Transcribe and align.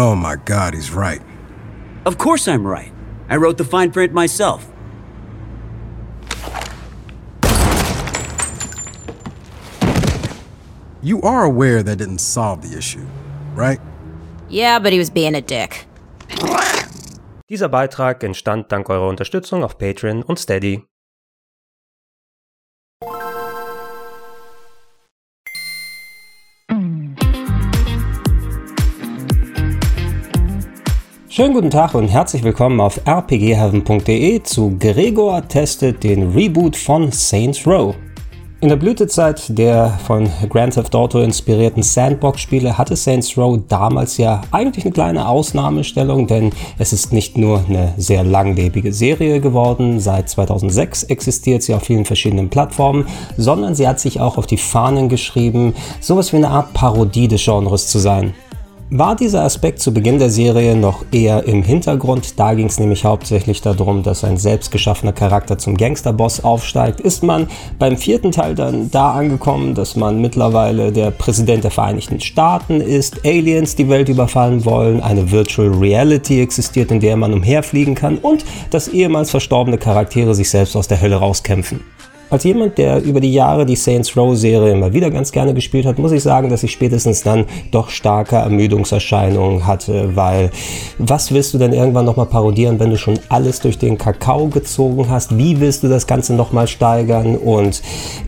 Oh 0.00 0.14
my 0.14 0.36
god, 0.36 0.74
he's 0.74 0.92
right. 0.92 1.20
Of 2.06 2.18
course 2.18 2.46
I'm 2.46 2.64
right. 2.64 2.92
I 3.28 3.34
wrote 3.34 3.58
the 3.58 3.64
fine 3.64 3.90
print 3.90 4.12
myself. 4.12 4.70
You 11.02 11.20
are 11.22 11.42
aware 11.42 11.82
that 11.82 11.96
didn't 11.96 12.20
solve 12.20 12.62
the 12.62 12.78
issue, 12.78 13.06
right? 13.56 13.80
Yeah, 14.48 14.78
but 14.78 14.92
he 14.92 15.00
was 15.00 15.10
being 15.10 15.34
a 15.34 15.40
dick. 15.40 15.86
Dieser 17.48 17.68
Beitrag 17.68 18.22
entstand 18.22 18.70
dank 18.70 18.88
eurer 18.90 19.08
Unterstützung 19.08 19.64
auf 19.64 19.78
Patreon 19.78 20.22
und 20.22 20.38
Steady. 20.38 20.87
Schönen 31.38 31.54
guten 31.54 31.70
Tag 31.70 31.94
und 31.94 32.08
herzlich 32.08 32.42
willkommen 32.42 32.80
auf 32.80 33.00
rpgheaven.de 33.06 34.42
zu 34.42 34.76
Gregor 34.76 35.46
testet 35.46 36.02
den 36.02 36.32
Reboot 36.32 36.76
von 36.76 37.12
Saints 37.12 37.64
Row. 37.64 37.94
In 38.60 38.68
der 38.70 38.74
Blütezeit 38.74 39.56
der 39.56 40.00
von 40.04 40.28
Grand 40.50 40.74
Theft 40.74 40.96
Auto 40.96 41.20
inspirierten 41.20 41.84
Sandbox-Spiele 41.84 42.76
hatte 42.76 42.96
Saints 42.96 43.38
Row 43.38 43.56
damals 43.68 44.16
ja 44.16 44.40
eigentlich 44.50 44.84
eine 44.84 44.92
kleine 44.92 45.28
Ausnahmestellung, 45.28 46.26
denn 46.26 46.50
es 46.76 46.92
ist 46.92 47.12
nicht 47.12 47.38
nur 47.38 47.64
eine 47.68 47.94
sehr 47.96 48.24
langlebige 48.24 48.92
Serie 48.92 49.40
geworden, 49.40 50.00
seit 50.00 50.28
2006 50.28 51.04
existiert 51.04 51.62
sie 51.62 51.72
auf 51.72 51.84
vielen 51.84 52.04
verschiedenen 52.04 52.50
Plattformen, 52.50 53.06
sondern 53.36 53.76
sie 53.76 53.86
hat 53.86 54.00
sich 54.00 54.18
auch 54.18 54.38
auf 54.38 54.48
die 54.48 54.56
Fahnen 54.56 55.08
geschrieben, 55.08 55.76
sowas 56.00 56.32
wie 56.32 56.38
eine 56.38 56.50
Art 56.50 56.74
Parodie 56.74 57.28
des 57.28 57.44
Genres 57.44 57.86
zu 57.86 58.00
sein 58.00 58.34
war 58.90 59.16
dieser 59.16 59.44
Aspekt 59.44 59.80
zu 59.80 59.92
Beginn 59.92 60.18
der 60.18 60.30
Serie 60.30 60.74
noch 60.74 61.04
eher 61.12 61.44
im 61.44 61.62
Hintergrund. 61.62 62.38
Da 62.38 62.54
ging 62.54 62.68
es 62.68 62.80
nämlich 62.80 63.04
hauptsächlich 63.04 63.60
darum, 63.60 64.02
dass 64.02 64.24
ein 64.24 64.38
selbstgeschaffener 64.38 65.12
Charakter 65.12 65.58
zum 65.58 65.76
Gangsterboss 65.76 66.42
aufsteigt. 66.42 67.00
Ist 67.00 67.22
man 67.22 67.48
beim 67.78 67.98
vierten 67.98 68.32
Teil 68.32 68.54
dann 68.54 68.90
da 68.90 69.12
angekommen, 69.12 69.74
dass 69.74 69.94
man 69.94 70.22
mittlerweile 70.22 70.90
der 70.90 71.10
Präsident 71.10 71.64
der 71.64 71.70
Vereinigten 71.70 72.20
Staaten 72.20 72.80
ist, 72.80 73.26
Aliens 73.26 73.76
die 73.76 73.90
Welt 73.90 74.08
überfallen 74.08 74.64
wollen, 74.64 75.02
eine 75.02 75.30
Virtual 75.30 75.68
Reality 75.68 76.40
existiert, 76.40 76.90
in 76.90 77.00
der 77.00 77.16
man 77.18 77.34
umherfliegen 77.34 77.94
kann 77.94 78.16
und 78.16 78.44
dass 78.70 78.88
ehemals 78.88 79.30
verstorbene 79.30 79.76
Charaktere 79.76 80.34
sich 80.34 80.48
selbst 80.48 80.76
aus 80.76 80.88
der 80.88 81.00
Hölle 81.00 81.16
rauskämpfen. 81.16 81.80
Als 82.30 82.44
jemand, 82.44 82.76
der 82.76 83.02
über 83.02 83.20
die 83.20 83.32
Jahre 83.32 83.64
die 83.64 83.74
Saints 83.74 84.14
Row 84.14 84.36
Serie 84.36 84.72
immer 84.72 84.92
wieder 84.92 85.10
ganz 85.10 85.32
gerne 85.32 85.54
gespielt 85.54 85.86
hat, 85.86 85.98
muss 85.98 86.12
ich 86.12 86.22
sagen, 86.22 86.50
dass 86.50 86.62
ich 86.62 86.72
spätestens 86.72 87.22
dann 87.22 87.46
doch 87.70 87.88
starke 87.88 88.36
Ermüdungserscheinungen 88.36 89.66
hatte, 89.66 90.14
weil 90.14 90.50
was 90.98 91.32
willst 91.32 91.54
du 91.54 91.58
denn 91.58 91.72
irgendwann 91.72 92.04
nochmal 92.04 92.26
parodieren, 92.26 92.78
wenn 92.80 92.90
du 92.90 92.98
schon 92.98 93.18
alles 93.30 93.60
durch 93.60 93.78
den 93.78 93.96
Kakao 93.96 94.48
gezogen 94.48 95.08
hast? 95.08 95.38
Wie 95.38 95.58
willst 95.58 95.82
du 95.82 95.88
das 95.88 96.06
Ganze 96.06 96.34
nochmal 96.34 96.68
steigern? 96.68 97.34
Und 97.34 97.82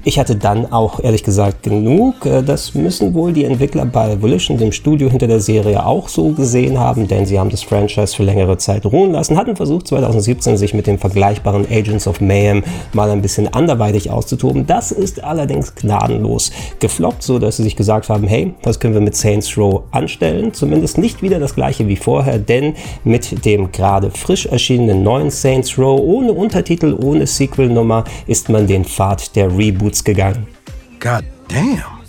ich 0.04 0.18
hatte 0.18 0.34
dann 0.34 0.72
auch 0.72 1.00
ehrlich 1.00 1.22
gesagt 1.22 1.62
genug. 1.62 2.24
Äh, 2.24 2.42
das 2.42 2.74
müssen 2.74 3.12
wohl 3.12 3.34
die 3.34 3.44
Entwickler 3.44 3.84
bei 3.84 4.22
Volition, 4.22 4.56
dem 4.56 4.72
Studio 4.72 5.10
hinter 5.10 5.26
der 5.26 5.40
Serie, 5.40 5.84
auch 5.84 6.08
so 6.08 6.30
gesehen 6.30 6.78
haben, 6.78 7.06
denn 7.06 7.26
sie 7.26 7.38
haben 7.38 7.50
das 7.50 7.62
Franchise 7.62 8.16
für 8.16 8.22
längere 8.22 8.56
Zeit 8.56 8.86
ruhen 8.86 9.12
lassen, 9.12 9.36
hatten 9.36 9.56
versucht 9.56 9.88
2017 9.88 10.56
sich 10.56 10.72
mit 10.72 10.86
dem 10.86 10.98
vergleichbaren 10.98 11.66
Agents 11.70 12.06
of 12.06 12.22
Mayhem 12.22 12.64
mal 12.94 13.10
ein 13.10 13.20
bisschen 13.20 13.52
anderweitig 13.52 13.89
anderweitig 13.90 14.10
auszutoben. 14.10 14.66
Das 14.66 14.92
ist 14.92 15.22
allerdings 15.22 15.74
gnadenlos 15.74 16.50
gefloppt, 16.78 17.22
so 17.22 17.38
dass 17.38 17.56
sie 17.56 17.64
sich 17.64 17.76
gesagt 17.76 18.08
haben, 18.08 18.26
hey, 18.26 18.54
was 18.62 18.78
können 18.78 18.94
wir 18.94 19.00
mit 19.00 19.16
Saints 19.16 19.56
Row 19.56 19.82
anstellen? 19.90 20.52
Zumindest 20.52 20.98
nicht 20.98 21.22
wieder 21.22 21.38
das 21.38 21.54
gleiche 21.54 21.88
wie 21.88 21.96
vorher, 21.96 22.38
denn 22.38 22.74
mit 23.04 23.44
dem 23.44 23.72
gerade 23.72 24.10
frisch 24.10 24.46
erschienenen 24.46 25.02
neuen 25.02 25.30
Saints 25.30 25.76
Row 25.78 26.00
ohne 26.00 26.32
Untertitel, 26.32 26.96
ohne 27.02 27.26
Sequel-Nummer 27.26 28.04
ist 28.26 28.48
man 28.48 28.66
den 28.66 28.84
Pfad 28.84 29.34
der 29.36 29.56
Reboots 29.56 30.04
gegangen. 30.04 30.46
God 31.00 31.24
damn. 31.48 32.00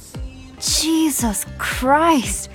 Jesus 0.60 1.46
Christ. 1.58 2.50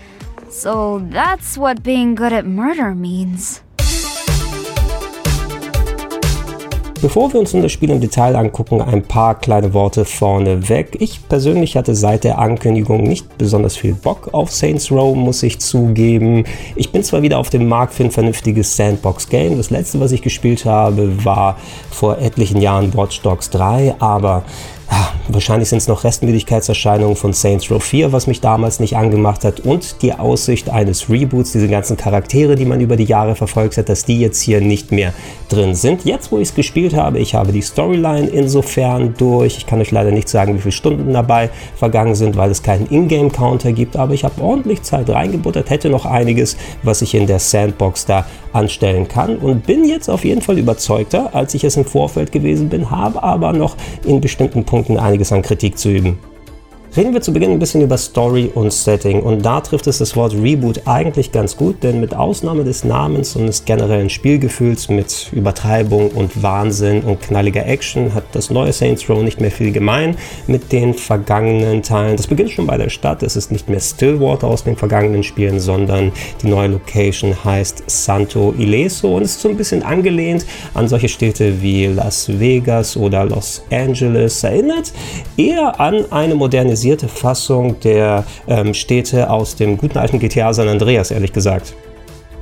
So 0.48 1.02
that's 1.10 1.58
what 1.58 1.82
being 1.82 2.14
good 2.14 2.32
at 2.32 2.46
murder 2.46 2.94
means. 2.94 3.62
Bevor 7.06 7.32
wir 7.32 7.38
uns 7.38 7.52
nun 7.52 7.62
das 7.62 7.70
Spiel 7.70 7.90
im 7.90 8.00
Detail 8.00 8.34
angucken, 8.34 8.82
ein 8.82 9.04
paar 9.04 9.38
kleine 9.38 9.72
Worte 9.74 10.04
vorneweg. 10.04 10.96
Ich 10.98 11.20
persönlich 11.28 11.76
hatte 11.76 11.94
seit 11.94 12.24
der 12.24 12.40
Ankündigung 12.40 13.04
nicht 13.04 13.38
besonders 13.38 13.76
viel 13.76 13.94
Bock 13.94 14.30
auf 14.32 14.50
Saints 14.50 14.90
Row, 14.90 15.14
muss 15.14 15.44
ich 15.44 15.60
zugeben. 15.60 16.42
Ich 16.74 16.90
bin 16.90 17.04
zwar 17.04 17.22
wieder 17.22 17.38
auf 17.38 17.48
dem 17.48 17.68
Markt 17.68 17.94
für 17.94 18.02
ein 18.02 18.10
vernünftiges 18.10 18.74
Sandbox-Game. 18.74 19.56
Das 19.56 19.70
letzte, 19.70 20.00
was 20.00 20.10
ich 20.10 20.20
gespielt 20.20 20.64
habe, 20.64 21.24
war 21.24 21.58
vor 21.92 22.18
etlichen 22.18 22.60
Jahren 22.60 22.92
Watch 22.92 23.20
Dogs 23.20 23.50
3, 23.50 23.94
aber 24.00 24.42
wahrscheinlich 25.28 25.68
sind 25.68 25.78
es 25.78 25.88
noch 25.88 26.04
Restmüdigkeitserscheinungen 26.04 27.16
von 27.16 27.32
Saints 27.32 27.70
Row 27.70 27.82
4, 27.82 28.12
was 28.12 28.26
mich 28.26 28.40
damals 28.40 28.80
nicht 28.80 28.96
angemacht 28.96 29.44
hat 29.44 29.60
und 29.60 30.02
die 30.02 30.12
Aussicht 30.12 30.70
eines 30.70 31.10
Reboots, 31.10 31.52
diese 31.52 31.68
ganzen 31.68 31.96
Charaktere, 31.96 32.56
die 32.56 32.64
man 32.64 32.80
über 32.80 32.96
die 32.96 33.04
Jahre 33.04 33.34
verfolgt 33.34 33.76
hat, 33.76 33.88
dass 33.88 34.04
die 34.04 34.20
jetzt 34.20 34.40
hier 34.40 34.60
nicht 34.60 34.92
mehr 34.92 35.12
drin 35.48 35.74
sind. 35.74 36.04
Jetzt, 36.04 36.32
wo 36.32 36.38
ich 36.38 36.48
es 36.48 36.54
gespielt 36.54 36.94
habe, 36.94 37.18
ich 37.18 37.34
habe 37.34 37.52
die 37.52 37.62
Storyline 37.62 38.28
insofern 38.28 39.14
durch. 39.16 39.58
Ich 39.58 39.66
kann 39.66 39.80
euch 39.80 39.90
leider 39.90 40.10
nicht 40.10 40.28
sagen, 40.28 40.54
wie 40.54 40.60
viele 40.60 40.72
Stunden 40.72 41.12
dabei 41.12 41.50
vergangen 41.76 42.14
sind, 42.14 42.36
weil 42.36 42.50
es 42.50 42.62
keinen 42.62 42.86
Ingame-Counter 42.86 43.72
gibt, 43.72 43.96
aber 43.96 44.14
ich 44.14 44.24
habe 44.24 44.40
ordentlich 44.40 44.82
Zeit 44.82 45.08
reingebuttert, 45.08 45.70
hätte 45.70 45.90
noch 45.90 46.06
einiges, 46.06 46.56
was 46.82 47.02
ich 47.02 47.14
in 47.14 47.26
der 47.26 47.38
Sandbox 47.38 48.06
da 48.06 48.26
anstellen 48.56 49.06
kann 49.06 49.36
und 49.36 49.66
bin 49.66 49.84
jetzt 49.84 50.08
auf 50.08 50.24
jeden 50.24 50.40
Fall 50.40 50.58
überzeugter, 50.58 51.34
als 51.34 51.54
ich 51.54 51.62
es 51.62 51.76
im 51.76 51.84
Vorfeld 51.84 52.32
gewesen 52.32 52.68
bin, 52.68 52.90
habe 52.90 53.22
aber 53.22 53.52
noch 53.52 53.76
in 54.04 54.20
bestimmten 54.20 54.64
Punkten 54.64 54.98
einiges 54.98 55.32
an 55.32 55.42
Kritik 55.42 55.78
zu 55.78 55.90
üben. 55.90 56.18
Reden 56.96 57.12
wir 57.12 57.20
zu 57.20 57.34
Beginn 57.34 57.50
ein 57.50 57.58
bisschen 57.58 57.82
über 57.82 57.98
Story 57.98 58.50
und 58.54 58.72
Setting. 58.72 59.20
Und 59.20 59.44
da 59.44 59.60
trifft 59.60 59.86
es 59.86 59.98
das 59.98 60.16
Wort 60.16 60.32
Reboot 60.32 60.80
eigentlich 60.86 61.30
ganz 61.30 61.54
gut, 61.54 61.82
denn 61.82 62.00
mit 62.00 62.14
Ausnahme 62.14 62.64
des 62.64 62.84
Namens 62.84 63.36
und 63.36 63.44
des 63.44 63.66
generellen 63.66 64.08
Spielgefühls 64.08 64.88
mit 64.88 65.30
Übertreibung 65.34 66.08
und 66.12 66.42
Wahnsinn 66.42 67.02
und 67.02 67.20
knalliger 67.20 67.66
Action 67.66 68.14
hat 68.14 68.24
das 68.32 68.48
neue 68.48 68.72
Saints 68.72 69.10
Row 69.10 69.22
nicht 69.22 69.42
mehr 69.42 69.50
viel 69.50 69.72
gemein 69.72 70.16
mit 70.46 70.72
den 70.72 70.94
vergangenen 70.94 71.82
Teilen. 71.82 72.16
Das 72.16 72.28
beginnt 72.28 72.52
schon 72.52 72.66
bei 72.66 72.78
der 72.78 72.88
Stadt, 72.88 73.22
es 73.22 73.36
ist 73.36 73.52
nicht 73.52 73.68
mehr 73.68 73.80
Stillwater 73.80 74.46
aus 74.46 74.64
den 74.64 74.76
vergangenen 74.78 75.22
Spielen, 75.22 75.60
sondern 75.60 76.12
die 76.40 76.48
neue 76.48 76.68
Location 76.68 77.44
heißt 77.44 77.82
Santo 77.88 78.54
Ileso 78.56 79.16
und 79.16 79.22
ist 79.22 79.38
so 79.38 79.50
ein 79.50 79.58
bisschen 79.58 79.82
angelehnt 79.82 80.46
an 80.72 80.88
solche 80.88 81.10
Städte 81.10 81.60
wie 81.60 81.88
Las 81.88 82.40
Vegas 82.40 82.96
oder 82.96 83.26
Los 83.26 83.62
Angeles, 83.70 84.42
erinnert 84.42 84.94
eher 85.36 85.78
an 85.78 86.10
eine 86.10 86.34
modernisierte 86.34 86.85
modernisierte 86.86 87.08
Fassung 87.08 87.80
der 87.80 88.24
ähm, 88.46 88.72
Städte 88.72 89.28
aus 89.28 89.56
dem 89.56 89.76
guten 89.76 89.98
alten 89.98 90.18
GTA 90.18 90.52
San 90.52 90.68
Andreas, 90.68 91.10
ehrlich 91.10 91.32
gesagt. 91.32 91.74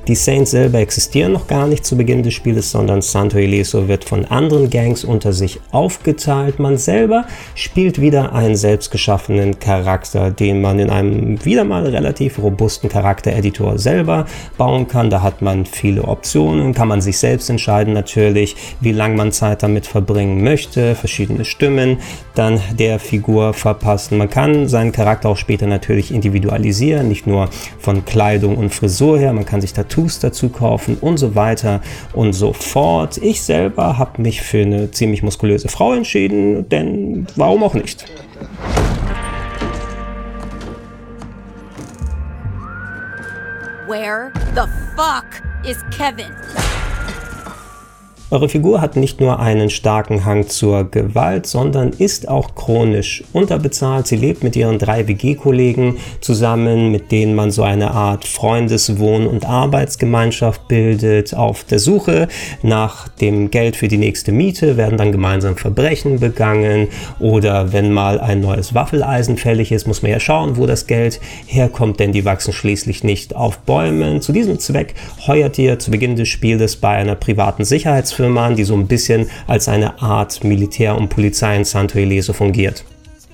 Die 0.07 0.15
Saints 0.15 0.51
selber 0.51 0.81
existieren 0.81 1.33
noch 1.33 1.47
gar 1.47 1.67
nicht 1.67 1.87
zu 1.87 1.97
Beginn 1.97 2.23
des 2.23 2.35
Spieles, 2.35 2.71
sondern 2.71 3.01
Santo 3.01 3.39
Ileso 3.39 3.89
wird 3.89 4.05
von 4.05 4.27
anderen 4.27 4.69
Gangs 4.69 5.03
unter 5.03 5.33
sich 5.33 5.61
aufgeteilt. 5.71 6.59
Man 6.59 6.77
selber 6.77 7.25
spielt 7.55 7.99
wieder 7.99 8.35
einen 8.35 8.55
selbstgeschaffenen 8.55 9.59
Charakter, 9.61 10.31
den 10.31 10.61
man 10.61 10.79
in 10.79 10.91
einem 10.91 11.43
wieder 11.47 11.65
mal 11.65 11.87
relativ 11.87 12.39
robusten 12.39 12.91
Charaktereditor 12.91 13.79
selber 13.79 14.27
bauen 14.59 14.89
kann. 14.89 15.09
Da 15.09 15.23
hat 15.23 15.41
man 15.41 15.65
viele 15.65 16.03
Optionen, 16.03 16.75
kann 16.75 16.89
man 16.89 17.01
sich 17.01 17.17
selbst 17.17 17.49
entscheiden 17.49 17.95
natürlich, 17.95 18.57
wie 18.83 18.93
lange 18.93 19.17
man 19.17 19.33
Zeit 19.33 19.63
damit 19.63 19.87
verbringen 19.87 20.45
möchte, 20.45 20.97
verschiedene 20.97 21.47
Stimmen 21.47 21.97
dann 22.35 22.61
der 22.79 22.99
Figur 22.99 23.55
verpassen. 23.55 24.19
Man 24.19 24.29
kann 24.29 24.69
seinen 24.69 24.93
Charakter 24.93 25.31
auch 25.31 25.39
später 25.39 25.67
natürlich 25.67 26.13
individualisieren, 26.13 27.09
nicht 27.09 27.27
nur 27.27 27.49
von 27.79 28.05
Kleidung 28.05 28.59
und 28.59 28.75
Frisur 28.75 29.19
her, 29.19 29.33
man 29.33 29.47
kann 29.47 29.63
sich 29.63 29.73
dazu 29.73 29.94
Tattoos 29.95 30.19
dazu 30.19 30.49
kaufen 30.49 30.97
und 31.01 31.19
so 31.19 31.35
weiter 31.35 31.81
und 32.13 32.33
so 32.33 32.53
fort. 32.53 33.19
Ich 33.19 33.43
selber 33.43 33.97
habe 33.97 34.21
mich 34.21 34.43
für 34.43 34.63
eine 34.63 34.91
ziemlich 34.91 35.23
muskulöse 35.23 35.69
Frau 35.69 35.95
entschieden, 35.95 36.69
denn 36.69 37.27
warum 37.37 37.63
auch 37.63 37.75
nicht? 37.75 38.05
Where 43.87 44.33
the 44.55 44.67
fuck 44.97 45.27
is 45.65 45.79
Kevin? 45.97 46.35
Eure 48.35 48.49
Figur 48.49 48.81
hat 48.81 48.97
nicht 48.97 49.21
nur 49.21 49.39
einen 49.39 49.71
starken 49.71 50.25
Hang 50.25 50.49
zur 50.49 50.91
Gewalt, 50.91 51.47
sondern 51.47 51.91
ist 51.91 52.29
auch 52.29 52.57
chronisch 52.57 53.23
unterbezahlt. 53.33 54.09
Sie 54.09 54.17
lebt 54.17 54.43
mit 54.43 54.57
ihren 54.57 54.81
drei 54.81 55.07
WG-Kollegen 55.07 55.99
zusammen, 56.21 56.91
mit 56.91 57.13
denen 57.13 57.37
man 57.37 57.53
so 57.53 57.63
eine 57.63 57.93
Art 57.93 58.25
Freundes-, 58.25 58.99
Wohn- 58.99 59.29
und 59.29 59.47
Arbeitsgemeinschaft 59.47 60.67
bildet. 60.67 61.33
Auf 61.33 61.63
der 61.63 61.79
Suche 61.79 62.27
nach 62.61 63.07
dem 63.07 63.53
Geld 63.53 63.77
für 63.77 63.87
die 63.87 63.99
nächste 63.99 64.33
Miete 64.33 64.77
werden 64.77 64.99
dann 64.99 65.13
gemeinsam 65.13 65.57
Verbrechen 65.57 66.19
begangen 66.19 66.89
oder 67.21 67.73
wenn 67.73 67.93
mal 67.93 68.19
ein 68.19 68.41
neues 68.41 68.75
Waffeleisen 68.75 69.37
fällig 69.37 69.71
ist, 69.71 69.87
muss 69.87 70.03
man 70.03 70.11
ja 70.11 70.19
schauen, 70.19 70.57
wo 70.57 70.67
das 70.67 70.89
Geld 70.89 71.21
herkommt, 71.47 72.01
denn 72.01 72.11
die 72.11 72.25
wachsen 72.25 72.53
schließlich 72.53 73.05
nicht 73.05 73.37
auf 73.37 73.59
Bäumen. 73.59 74.21
Zu 74.21 74.33
diesem 74.33 74.59
Zweck 74.59 74.95
heuert 75.29 75.57
ihr 75.57 75.79
zu 75.79 75.93
Beginn 75.93 76.17
des 76.17 76.27
Spieles 76.27 76.75
bei 76.75 76.97
einer 76.97 77.15
privaten 77.15 77.65
Sicherheitsfirma 77.65 78.24
an, 78.39 78.57
die 78.57 78.65
so 78.65 78.75
ein 78.75 78.87
bisschen 78.87 79.29
als 79.47 79.69
eine 79.69 80.01
Art 80.03 80.45
Militär 80.45 80.97
und 80.97 81.09
Polizei 81.09 81.57
in 81.57 81.65
Santo 81.65 81.99
Ileso 81.99 82.33
fungiert. 82.33 82.85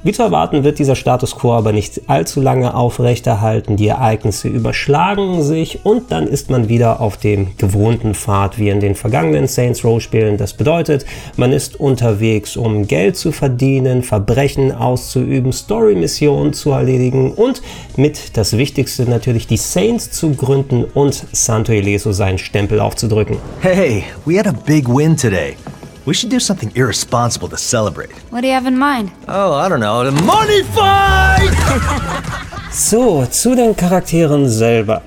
Wie 0.02 0.12
zu 0.12 0.22
erwarten 0.22 0.64
wird 0.64 0.78
dieser 0.78 0.96
Status 0.96 1.36
quo 1.36 1.52
aber 1.52 1.72
nicht 1.72 2.08
allzu 2.08 2.40
lange 2.40 2.74
aufrechterhalten. 2.74 3.76
Die 3.76 3.88
Ereignisse 3.88 4.48
überschlagen 4.48 5.42
sich 5.42 5.84
und 5.84 6.10
dann 6.10 6.26
ist 6.26 6.48
man 6.48 6.70
wieder 6.70 7.02
auf 7.02 7.18
dem 7.18 7.48
gewohnten 7.58 8.14
Pfad 8.14 8.58
wie 8.58 8.70
in 8.70 8.80
den 8.80 8.94
vergangenen 8.94 9.46
Saints 9.46 9.84
Row 9.84 10.00
Spielen. 10.00 10.38
Das 10.38 10.54
bedeutet, 10.54 11.04
man 11.36 11.52
ist 11.52 11.78
unterwegs, 11.78 12.56
um 12.56 12.86
Geld 12.86 13.18
zu 13.18 13.30
verdienen, 13.30 14.02
Verbrechen 14.02 14.72
auszuüben, 14.74 15.52
Story-Missionen 15.52 16.54
zu 16.54 16.70
erledigen 16.70 17.32
und 17.32 17.60
mit 17.96 18.38
das 18.38 18.56
Wichtigste 18.56 19.02
natürlich 19.02 19.48
die 19.48 19.58
Saints 19.58 20.12
zu 20.12 20.30
gründen 20.30 20.84
und 20.94 21.26
Santo 21.32 21.72
Ileso 21.72 22.12
seinen 22.12 22.38
Stempel 22.38 22.80
aufzudrücken. 22.80 23.36
Hey, 23.60 24.04
we 24.24 24.38
had 24.38 24.46
a 24.46 24.54
big 24.64 24.88
win 24.88 25.14
today. 25.14 25.56
We 26.06 26.14
should 26.14 26.30
do 26.30 26.40
something 26.40 26.72
irresponsible 26.74 27.48
to 27.48 27.56
celebrate. 27.56 28.10
What 28.30 28.40
do 28.40 28.46
you 28.46 28.54
have 28.54 28.66
in 28.66 28.78
mind? 28.78 29.10
Oh, 29.28 29.52
I 29.52 29.68
don't 29.68 29.80
know, 29.80 30.04
the 30.04 30.22
money 30.22 30.62
fight! 30.62 31.50
So, 32.72 33.26
zu 33.26 33.56
den 33.56 33.74
Charakteren 33.74 34.48
selber. 34.48 35.02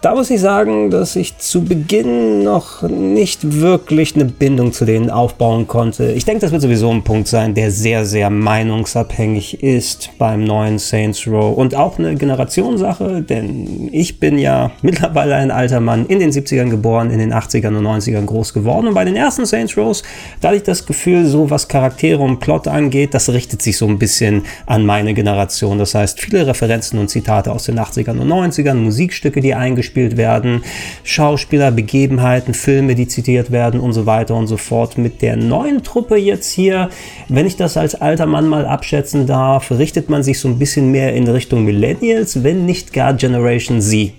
Da 0.00 0.14
muss 0.14 0.30
ich 0.30 0.40
sagen, 0.40 0.92
dass 0.92 1.16
ich 1.16 1.38
zu 1.38 1.64
Beginn 1.64 2.44
noch 2.44 2.82
nicht 2.82 3.60
wirklich 3.60 4.14
eine 4.14 4.26
Bindung 4.26 4.72
zu 4.72 4.84
denen 4.84 5.10
aufbauen 5.10 5.66
konnte. 5.66 6.12
Ich 6.12 6.24
denke, 6.24 6.40
das 6.40 6.52
wird 6.52 6.62
sowieso 6.62 6.88
ein 6.92 7.02
Punkt 7.02 7.26
sein, 7.26 7.52
der 7.52 7.72
sehr, 7.72 8.04
sehr 8.04 8.30
meinungsabhängig 8.30 9.60
ist 9.60 10.10
beim 10.16 10.44
neuen 10.44 10.78
Saints 10.78 11.26
Row 11.26 11.56
und 11.56 11.74
auch 11.74 11.98
eine 11.98 12.14
Generationssache, 12.14 13.22
denn 13.22 13.88
ich 13.90 14.20
bin 14.20 14.38
ja 14.38 14.70
mittlerweile 14.82 15.34
ein 15.34 15.50
alter 15.50 15.80
Mann, 15.80 16.06
in 16.06 16.20
den 16.20 16.30
70ern 16.30 16.70
geboren, 16.70 17.10
in 17.10 17.18
den 17.18 17.34
80ern 17.34 17.76
und 17.76 17.84
90ern 17.84 18.24
groß 18.24 18.54
geworden 18.54 18.86
und 18.86 18.94
bei 18.94 19.04
den 19.04 19.16
ersten 19.16 19.46
Saints 19.46 19.76
Rows, 19.76 20.04
da 20.40 20.48
hatte 20.48 20.58
ich 20.58 20.62
das 20.62 20.86
Gefühl, 20.86 21.26
so 21.26 21.50
was 21.50 21.66
Charaktere 21.66 22.22
und 22.22 22.38
Plot 22.38 22.68
angeht, 22.68 23.14
das 23.14 23.30
richtet 23.30 23.62
sich 23.62 23.76
so 23.76 23.88
ein 23.88 23.98
bisschen 23.98 24.44
an 24.64 24.86
meine 24.86 25.12
Generation. 25.12 25.76
Das 25.76 25.96
heißt, 25.96 26.20
viele 26.20 26.46
Referenzen 26.46 27.00
und 27.00 27.08
Zitate 27.08 27.50
aus 27.50 27.64
den 27.64 27.80
80ern 27.80 28.20
und 28.20 28.28
90ern, 28.28 28.74
Musikstücke, 28.74 29.40
die 29.40 29.54
eingespielt 29.54 29.87
gespielt 29.88 30.16
werden, 30.18 30.62
Schauspieler, 31.02 31.70
Begebenheiten, 31.70 32.52
Filme, 32.52 32.94
die 32.94 33.08
zitiert 33.08 33.50
werden 33.50 33.80
und 33.80 33.94
so 33.94 34.04
weiter 34.04 34.34
und 34.34 34.46
so 34.46 34.58
fort. 34.58 34.98
Mit 34.98 35.22
der 35.22 35.36
neuen 35.36 35.82
Truppe 35.82 36.16
jetzt 36.16 36.52
hier, 36.52 36.90
wenn 37.28 37.46
ich 37.46 37.56
das 37.56 37.76
als 37.78 37.94
alter 37.94 38.26
Mann 38.26 38.46
mal 38.46 38.66
abschätzen 38.66 39.26
darf, 39.26 39.70
richtet 39.70 40.10
man 40.10 40.22
sich 40.22 40.38
so 40.40 40.48
ein 40.48 40.58
bisschen 40.58 40.90
mehr 40.90 41.14
in 41.14 41.26
Richtung 41.26 41.64
Millennials, 41.64 42.44
wenn 42.44 42.66
nicht 42.66 42.92
gar 42.92 43.14
Generation 43.14 43.80
Z. 43.80 44.12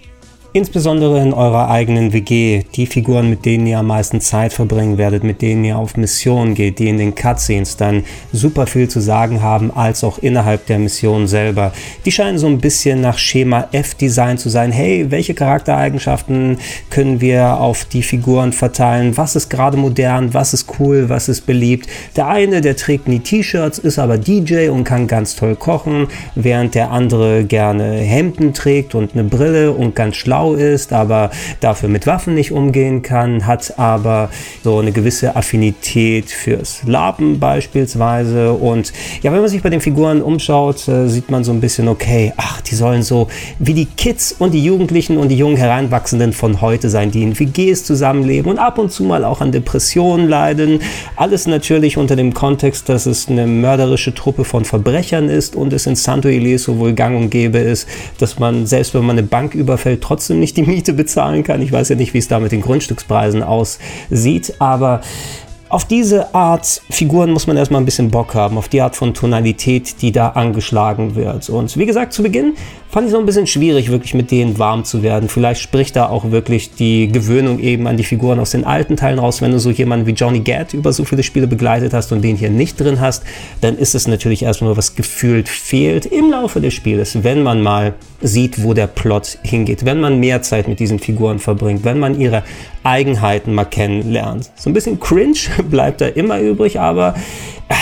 Insbesondere 0.52 1.22
in 1.22 1.32
eurer 1.32 1.70
eigenen 1.70 2.12
WG, 2.12 2.64
die 2.74 2.88
Figuren, 2.88 3.30
mit 3.30 3.46
denen 3.46 3.68
ihr 3.68 3.78
am 3.78 3.86
meisten 3.86 4.20
Zeit 4.20 4.52
verbringen 4.52 4.98
werdet, 4.98 5.24
mit 5.24 5.44
denen 5.44 5.64
ihr 5.64 5.78
auf 5.78 5.96
Mission 5.96 6.56
geht, 6.56 6.80
die 6.80 6.90
in 6.90 6.98
den 6.98 7.14
Cutscenes 7.14 7.78
dann 7.78 8.04
super 8.34 8.66
viel 8.66 8.88
zu 8.88 9.00
sagen 9.00 9.44
haben, 9.44 9.70
als 9.70 10.04
auch 10.04 10.18
innerhalb 10.18 10.66
der 10.66 10.80
Mission 10.80 11.28
selber. 11.28 11.72
Die 12.04 12.12
scheinen 12.12 12.40
so 12.40 12.48
ein 12.48 12.58
bisschen 12.58 13.00
nach 13.00 13.20
Schema 13.20 13.68
F 13.74 13.94
Design 13.94 14.40
zu 14.40 14.50
sein. 14.50 14.72
Hey, 14.72 15.12
welche 15.12 15.36
Charaktereigenschaften 15.36 16.58
können 16.90 17.22
wir 17.22 17.60
auf 17.60 17.86
die 17.86 18.02
Figuren 18.02 18.52
verteilen? 18.52 19.16
Was 19.18 19.36
ist 19.36 19.50
gerade 19.50 19.78
modern? 19.78 20.34
Was 20.34 20.56
ist 20.56 20.66
cool? 20.80 21.10
Was 21.10 21.30
ist 21.30 21.46
beliebt? 21.46 21.88
Der 22.16 22.28
eine, 22.28 22.62
der 22.62 22.76
trägt 22.76 23.08
nie 23.08 23.20
T-Shirts, 23.20 23.78
ist 23.78 24.00
aber 24.00 24.18
DJ 24.18 24.70
und 24.70 24.84
kann 24.84 25.06
ganz 25.06 25.36
toll 25.36 25.56
kochen, 25.56 26.08
während 26.34 26.74
der 26.74 26.90
andere 26.90 27.44
gerne 27.44 27.98
Hemden 27.98 28.56
trägt 28.56 28.96
und 28.96 29.14
eine 29.14 29.26
Brille 29.26 29.74
und 29.74 29.96
ganz 29.96 30.16
schlau 30.16 30.39
schlau 30.40 30.54
ist, 30.54 30.94
aber 30.94 31.32
dafür 31.60 31.90
mit 31.90 32.08
Waffen 32.08 32.34
nicht 32.34 32.52
umgehen 32.52 33.02
kann, 33.02 33.46
hat 33.46 33.78
aber 33.78 34.30
so 34.64 34.80
eine 34.80 34.92
gewisse 34.92 35.36
Affinität 35.36 36.30
fürs 36.30 36.82
Laben 36.86 37.40
beispielsweise. 37.40 38.54
Und 38.54 38.94
ja, 39.22 39.32
wenn 39.32 39.42
man 39.42 39.50
sich 39.50 39.62
bei 39.62 39.70
den 39.70 39.82
Figuren 39.82 40.22
umschaut, 40.22 40.88
äh, 40.88 41.08
sieht 41.08 41.30
man 41.30 41.44
so 41.44 41.52
ein 41.52 41.60
bisschen, 41.60 41.88
okay, 41.88 42.34
ach, 42.38 42.62
die 42.62 42.76
sollen 42.76 43.04
so 43.04 43.28
wie 43.60 43.74
die 43.74 43.86
Kids 43.86 44.36
und 44.38 44.54
die 44.54 44.64
Jugendlichen 44.64 45.18
und 45.18 45.30
die 45.30 45.38
jungen 45.38 45.58
Heranwachsenden 45.58 46.34
von 46.34 46.62
heute 46.62 46.90
sein, 46.90 47.12
die 47.12 47.24
in 47.24 47.38
WGs 47.38 47.84
zusammenleben 47.84 48.52
und 48.52 48.60
ab 48.60 48.78
und 48.78 48.92
zu 48.92 49.04
mal 49.04 49.26
auch 49.26 49.42
an 49.42 49.52
Depressionen 49.52 50.28
leiden. 50.28 50.80
Alles 51.16 51.48
natürlich 51.48 51.98
unter 51.98 52.16
dem 52.16 52.34
Kontext, 52.34 52.88
dass 52.90 53.06
es 53.06 53.28
eine 53.28 53.46
mörderische 53.48 54.14
Truppe 54.14 54.46
von 54.46 54.66
Verbrechern 54.66 55.30
ist 55.30 55.56
und 55.56 55.74
es 55.74 55.86
in 55.86 55.96
Santo 55.96 56.30
Ileso 56.30 56.78
wohl 56.78 56.94
gang 56.94 57.18
und 57.18 57.30
gäbe 57.30 57.58
ist, 57.58 57.88
dass 58.20 58.40
man, 58.40 58.66
selbst 58.66 58.94
wenn 58.94 59.06
man 59.06 59.18
eine 59.18 59.28
Bank 59.28 59.56
überfällt, 59.56 60.02
trotzdem 60.02 60.29
trotzdem 60.30 60.40
nicht 60.40 60.58
die 60.58 60.62
Miete 60.62 60.94
bezahlen 60.94 61.44
kann. 61.44 61.60
Ich 61.62 61.72
weiß 61.72 61.90
ja 61.90 61.96
nicht, 61.96 62.14
wie 62.14 62.20
es 62.20 62.28
da 62.28 62.40
mit 62.40 62.52
den 62.52 62.62
Grundstückspreisen 62.62 63.42
aussieht, 63.42 64.54
aber 64.60 65.02
auf 65.70 65.86
diese 65.86 66.34
Art 66.36 66.82
Figuren 66.90 67.32
muss 67.32 67.48
man 67.48 67.58
erstmal 67.58 67.82
ein 67.82 67.86
bisschen 67.86 68.12
Bock 68.12 68.36
haben, 68.36 68.58
auf 68.58 68.70
die 68.70 68.82
Art 68.82 68.96
von 68.96 69.14
Tonalität, 69.16 70.02
die 70.02 70.12
da 70.12 70.30
angeschlagen 70.30 71.16
wird. 71.16 71.50
Und 71.50 71.78
wie 71.78 71.86
gesagt, 71.86 72.14
zu 72.14 72.22
Beginn 72.22 72.54
fand 72.90 73.06
ich 73.06 73.12
so 73.12 73.20
ein 73.20 73.26
bisschen 73.26 73.46
schwierig, 73.46 73.92
wirklich 73.92 74.14
mit 74.14 74.32
denen 74.32 74.58
warm 74.58 74.84
zu 74.84 75.04
werden. 75.04 75.30
Vielleicht 75.30 75.62
spricht 75.62 75.96
da 75.96 76.10
auch 76.10 76.32
wirklich 76.32 76.72
die 76.74 77.08
Gewöhnung 77.08 77.60
eben 77.60 77.88
an 77.88 77.98
die 77.98 78.04
Figuren 78.04 78.40
aus 78.40 78.52
den 78.52 78.66
alten 78.66 78.98
Teilen 78.98 79.20
raus. 79.20 79.42
Wenn 79.42 79.52
du 79.52 79.60
so 79.60 79.70
jemanden 79.70 80.08
wie 80.08 80.12
Johnny 80.12 80.40
Gadd 80.40 80.76
über 80.76 80.92
so 80.92 81.06
viele 81.06 81.22
Spiele 81.22 81.46
begleitet 81.46 81.94
hast 81.94 82.12
und 82.12 82.24
den 82.24 82.36
hier 82.36 82.50
nicht 82.50 82.80
drin 82.80 83.00
hast, 83.00 83.24
dann 83.62 83.78
ist 83.78 83.94
es 83.94 84.08
natürlich 84.08 84.42
erstmal 84.42 84.76
was 84.76 84.96
gefühlt 84.96 85.50
fehlt 85.50 86.08
im 86.08 86.32
Laufe 86.32 86.62
des 86.62 86.74
Spieles, 86.74 87.24
wenn 87.24 87.44
man 87.44 87.62
mal 87.62 87.94
sieht, 88.22 88.64
wo 88.64 88.74
der 88.74 88.88
Plot 88.88 89.38
hingeht, 89.44 89.86
wenn 89.86 90.00
man 90.00 90.20
mehr 90.20 90.42
Zeit 90.42 90.68
mit 90.68 90.80
diesen 90.80 91.00
Figuren 91.00 91.40
verbringt, 91.40 91.84
wenn 91.84 92.00
man 92.00 92.20
ihre 92.20 92.44
Eigenheiten 92.84 93.54
mal 93.54 93.66
kennenlernt. 93.66 94.50
So 94.56 94.70
ein 94.70 94.74
bisschen 94.74 95.00
cringe 95.00 95.38
bleibt 95.70 96.02
da 96.02 96.08
immer 96.08 96.40
übrig, 96.40 96.80
aber 96.80 97.14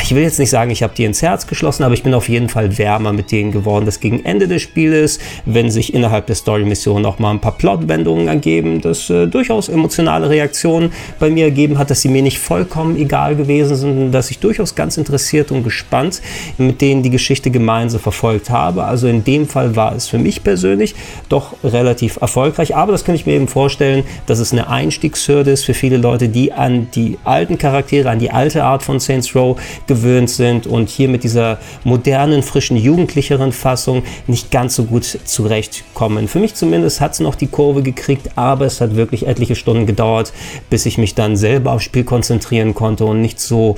ich 0.07 0.15
will 0.15 0.23
jetzt 0.23 0.39
nicht 0.39 0.49
sagen, 0.49 0.71
ich 0.71 0.83
habe 0.83 0.93
die 0.95 1.03
ins 1.03 1.21
Herz 1.21 1.47
geschlossen, 1.47 1.83
aber 1.83 1.93
ich 1.93 2.01
bin 2.01 2.13
auf 2.13 2.29
jeden 2.29 2.47
Fall 2.47 2.77
wärmer 2.77 3.11
mit 3.11 3.29
denen 3.29 3.51
geworden. 3.51 3.85
Das 3.85 3.99
gegen 3.99 4.23
Ende 4.23 4.47
des 4.47 4.61
Spieles, 4.61 5.19
wenn 5.45 5.69
sich 5.69 5.93
innerhalb 5.93 6.27
der 6.27 6.35
Story-Mission 6.35 7.05
auch 7.05 7.19
mal 7.19 7.31
ein 7.31 7.41
paar 7.41 7.57
Plotwendungen 7.57 8.29
ergeben, 8.29 8.79
das 8.79 9.09
äh, 9.09 9.27
durchaus 9.27 9.67
emotionale 9.67 10.29
Reaktionen 10.29 10.93
bei 11.19 11.29
mir 11.29 11.43
ergeben 11.43 11.77
hat, 11.77 11.89
dass 11.89 12.01
sie 12.01 12.07
mir 12.07 12.21
nicht 12.21 12.39
vollkommen 12.39 12.95
egal 12.97 13.35
gewesen 13.35 13.75
sind, 13.75 14.11
dass 14.13 14.31
ich 14.31 14.39
durchaus 14.39 14.75
ganz 14.75 14.95
interessiert 14.95 15.51
und 15.51 15.63
gespannt 15.63 16.21
mit 16.57 16.79
denen 16.79 17.03
die 17.03 17.09
Geschichte 17.09 17.51
gemeinsam 17.51 17.99
verfolgt 17.99 18.49
habe. 18.49 18.85
Also 18.85 19.07
in 19.07 19.25
dem 19.25 19.45
Fall 19.45 19.75
war 19.75 19.93
es 19.93 20.07
für 20.07 20.19
mich 20.19 20.43
persönlich 20.43 20.95
doch 21.27 21.53
relativ 21.65 22.17
erfolgreich, 22.21 22.75
aber 22.75 22.93
das 22.93 23.03
kann 23.03 23.15
ich 23.15 23.25
mir 23.25 23.33
eben 23.33 23.49
vorstellen, 23.49 24.03
dass 24.25 24.39
es 24.39 24.53
eine 24.53 24.69
Einstiegshürde 24.69 25.51
ist 25.51 25.65
für 25.65 25.73
viele 25.73 25.97
Leute, 25.97 26.29
die 26.29 26.53
an 26.53 26.87
die 26.95 27.17
alten 27.23 27.57
Charaktere, 27.57 28.09
an 28.09 28.19
die 28.19 28.31
alte 28.31 28.63
Art 28.63 28.83
von 28.83 28.99
Saints 28.99 29.35
Row 29.35 29.57
gewöhnt 29.85 30.29
sind 30.29 30.65
und 30.67 30.89
hier 30.89 31.09
mit 31.09 31.23
dieser 31.23 31.59
modernen, 31.83 32.43
frischen, 32.43 32.77
jugendlicheren 32.77 33.51
Fassung 33.51 34.03
nicht 34.27 34.51
ganz 34.51 34.75
so 34.75 34.85
gut 34.85 35.05
zurechtkommen. 35.25 36.27
Für 36.27 36.39
mich 36.39 36.55
zumindest 36.55 37.01
hat 37.01 37.13
es 37.13 37.19
noch 37.19 37.35
die 37.35 37.47
Kurve 37.47 37.83
gekriegt, 37.83 38.37
aber 38.37 38.65
es 38.65 38.81
hat 38.81 38.95
wirklich 38.95 39.27
etliche 39.27 39.55
Stunden 39.55 39.85
gedauert, 39.85 40.33
bis 40.69 40.85
ich 40.85 40.97
mich 40.97 41.15
dann 41.15 41.37
selber 41.37 41.73
aufs 41.73 41.83
Spiel 41.85 42.03
konzentrieren 42.03 42.73
konnte 42.73 43.05
und 43.05 43.21
nicht 43.21 43.39
so 43.39 43.75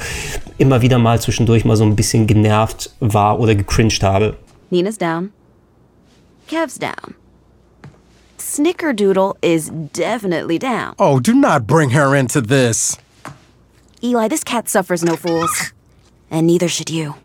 immer 0.58 0.82
wieder 0.82 1.00
mal 1.00 1.20
zwischendurch 1.20 1.66
mal 1.66 1.76
so 1.76 1.84
ein 1.84 1.96
bisschen 1.96 2.28
genervt 2.28 2.92
war 3.00 3.40
oder 3.40 3.56
gecringed 3.56 4.04
habe. 4.04 4.38
Nina's 4.70 4.98
down. 4.98 5.32
Kev's 6.48 6.80
down. 6.80 7.16
Snickerdoodle 8.38 9.36
is 9.42 9.72
definitely 9.94 10.58
down. 10.58 10.96
Oh, 10.98 11.20
do 11.20 11.34
not 11.34 11.68
bring 11.68 11.92
her 11.92 12.16
into 12.16 12.42
this. 12.42 12.98
Eli, 14.02 14.28
this 14.28 14.44
cat 14.44 14.70
suffers 14.70 15.04
no 15.04 15.16
fools. 15.16 15.74
And 16.32 16.46
neither 16.46 16.70
should 16.70 16.90
you. 16.90 17.16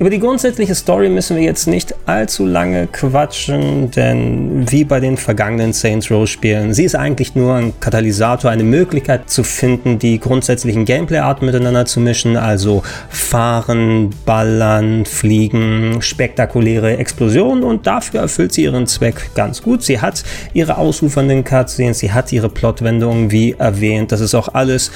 Über 0.00 0.10
die 0.10 0.18
grundsätzliche 0.18 0.74
Story 0.74 1.08
müssen 1.08 1.36
wir 1.36 1.44
jetzt 1.44 1.66
nicht 1.66 1.94
allzu 2.04 2.44
lange 2.44 2.88
quatschen, 2.88 3.90
denn 3.92 4.70
wie 4.70 4.84
bei 4.84 5.00
den 5.00 5.16
vergangenen 5.16 5.72
Saints 5.72 6.10
Row 6.10 6.28
Spielen, 6.28 6.74
sie 6.74 6.84
ist 6.84 6.94
eigentlich 6.94 7.34
nur 7.34 7.54
ein 7.54 7.72
Katalysator, 7.80 8.50
eine 8.50 8.64
Möglichkeit 8.64 9.30
zu 9.30 9.44
finden, 9.44 9.98
die 9.98 10.18
grundsätzlichen 10.18 10.84
Gameplay-Arten 10.84 11.46
miteinander 11.46 11.86
zu 11.86 12.00
mischen, 12.00 12.36
also 12.36 12.82
fahren, 13.08 14.10
ballern, 14.26 15.06
fliegen, 15.06 16.02
spektakuläre 16.02 16.98
Explosionen 16.98 17.64
und 17.64 17.86
dafür 17.86 18.20
erfüllt 18.20 18.52
sie 18.52 18.64
ihren 18.64 18.86
Zweck 18.86 19.30
ganz 19.34 19.62
gut. 19.62 19.82
Sie 19.84 20.00
hat 20.00 20.22
ihre 20.52 20.76
ausufernden 20.76 21.44
Cutscenes, 21.44 22.00
sie 22.00 22.12
hat 22.12 22.30
ihre 22.30 22.50
Plotwendungen, 22.50 23.30
wie 23.30 23.52
erwähnt, 23.52 24.12
das 24.12 24.20
ist 24.20 24.34
auch 24.34 24.48
alles 24.52 24.90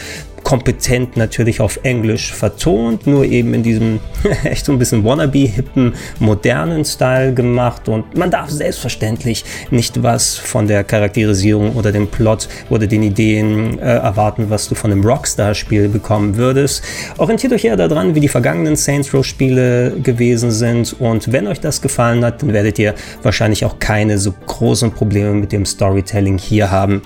kompetent 0.48 1.18
natürlich 1.18 1.60
auf 1.60 1.78
Englisch 1.82 2.32
vertont, 2.32 3.06
nur 3.06 3.26
eben 3.26 3.52
in 3.52 3.62
diesem 3.62 4.00
echt 4.44 4.64
so 4.64 4.72
ein 4.72 4.78
bisschen 4.78 5.04
wannabe-hippen, 5.04 5.94
modernen 6.20 6.86
Style 6.86 7.34
gemacht 7.34 7.86
und 7.86 8.16
man 8.16 8.30
darf 8.30 8.48
selbstverständlich 8.48 9.44
nicht 9.70 10.02
was 10.02 10.38
von 10.38 10.66
der 10.66 10.84
Charakterisierung 10.84 11.76
oder 11.76 11.92
dem 11.92 12.06
Plot 12.08 12.48
oder 12.70 12.86
den 12.86 13.02
Ideen 13.02 13.78
äh, 13.78 13.82
erwarten, 13.82 14.48
was 14.48 14.70
du 14.70 14.74
von 14.74 14.90
einem 14.90 15.04
Rockstar-Spiel 15.04 15.90
bekommen 15.90 16.38
würdest. 16.38 16.82
Orientiert 17.18 17.52
euch 17.52 17.66
eher 17.66 17.76
daran, 17.76 18.14
wie 18.14 18.20
die 18.20 18.28
vergangenen 18.28 18.76
Saints 18.76 19.12
Row-Spiele 19.12 20.00
gewesen 20.02 20.50
sind 20.50 20.98
und 20.98 21.30
wenn 21.30 21.46
euch 21.46 21.60
das 21.60 21.82
gefallen 21.82 22.24
hat, 22.24 22.40
dann 22.40 22.54
werdet 22.54 22.78
ihr 22.78 22.94
wahrscheinlich 23.22 23.66
auch 23.66 23.78
keine 23.80 24.16
so 24.16 24.32
großen 24.46 24.92
Probleme 24.92 25.34
mit 25.34 25.52
dem 25.52 25.66
Storytelling 25.66 26.38
hier 26.38 26.70
haben. 26.70 27.02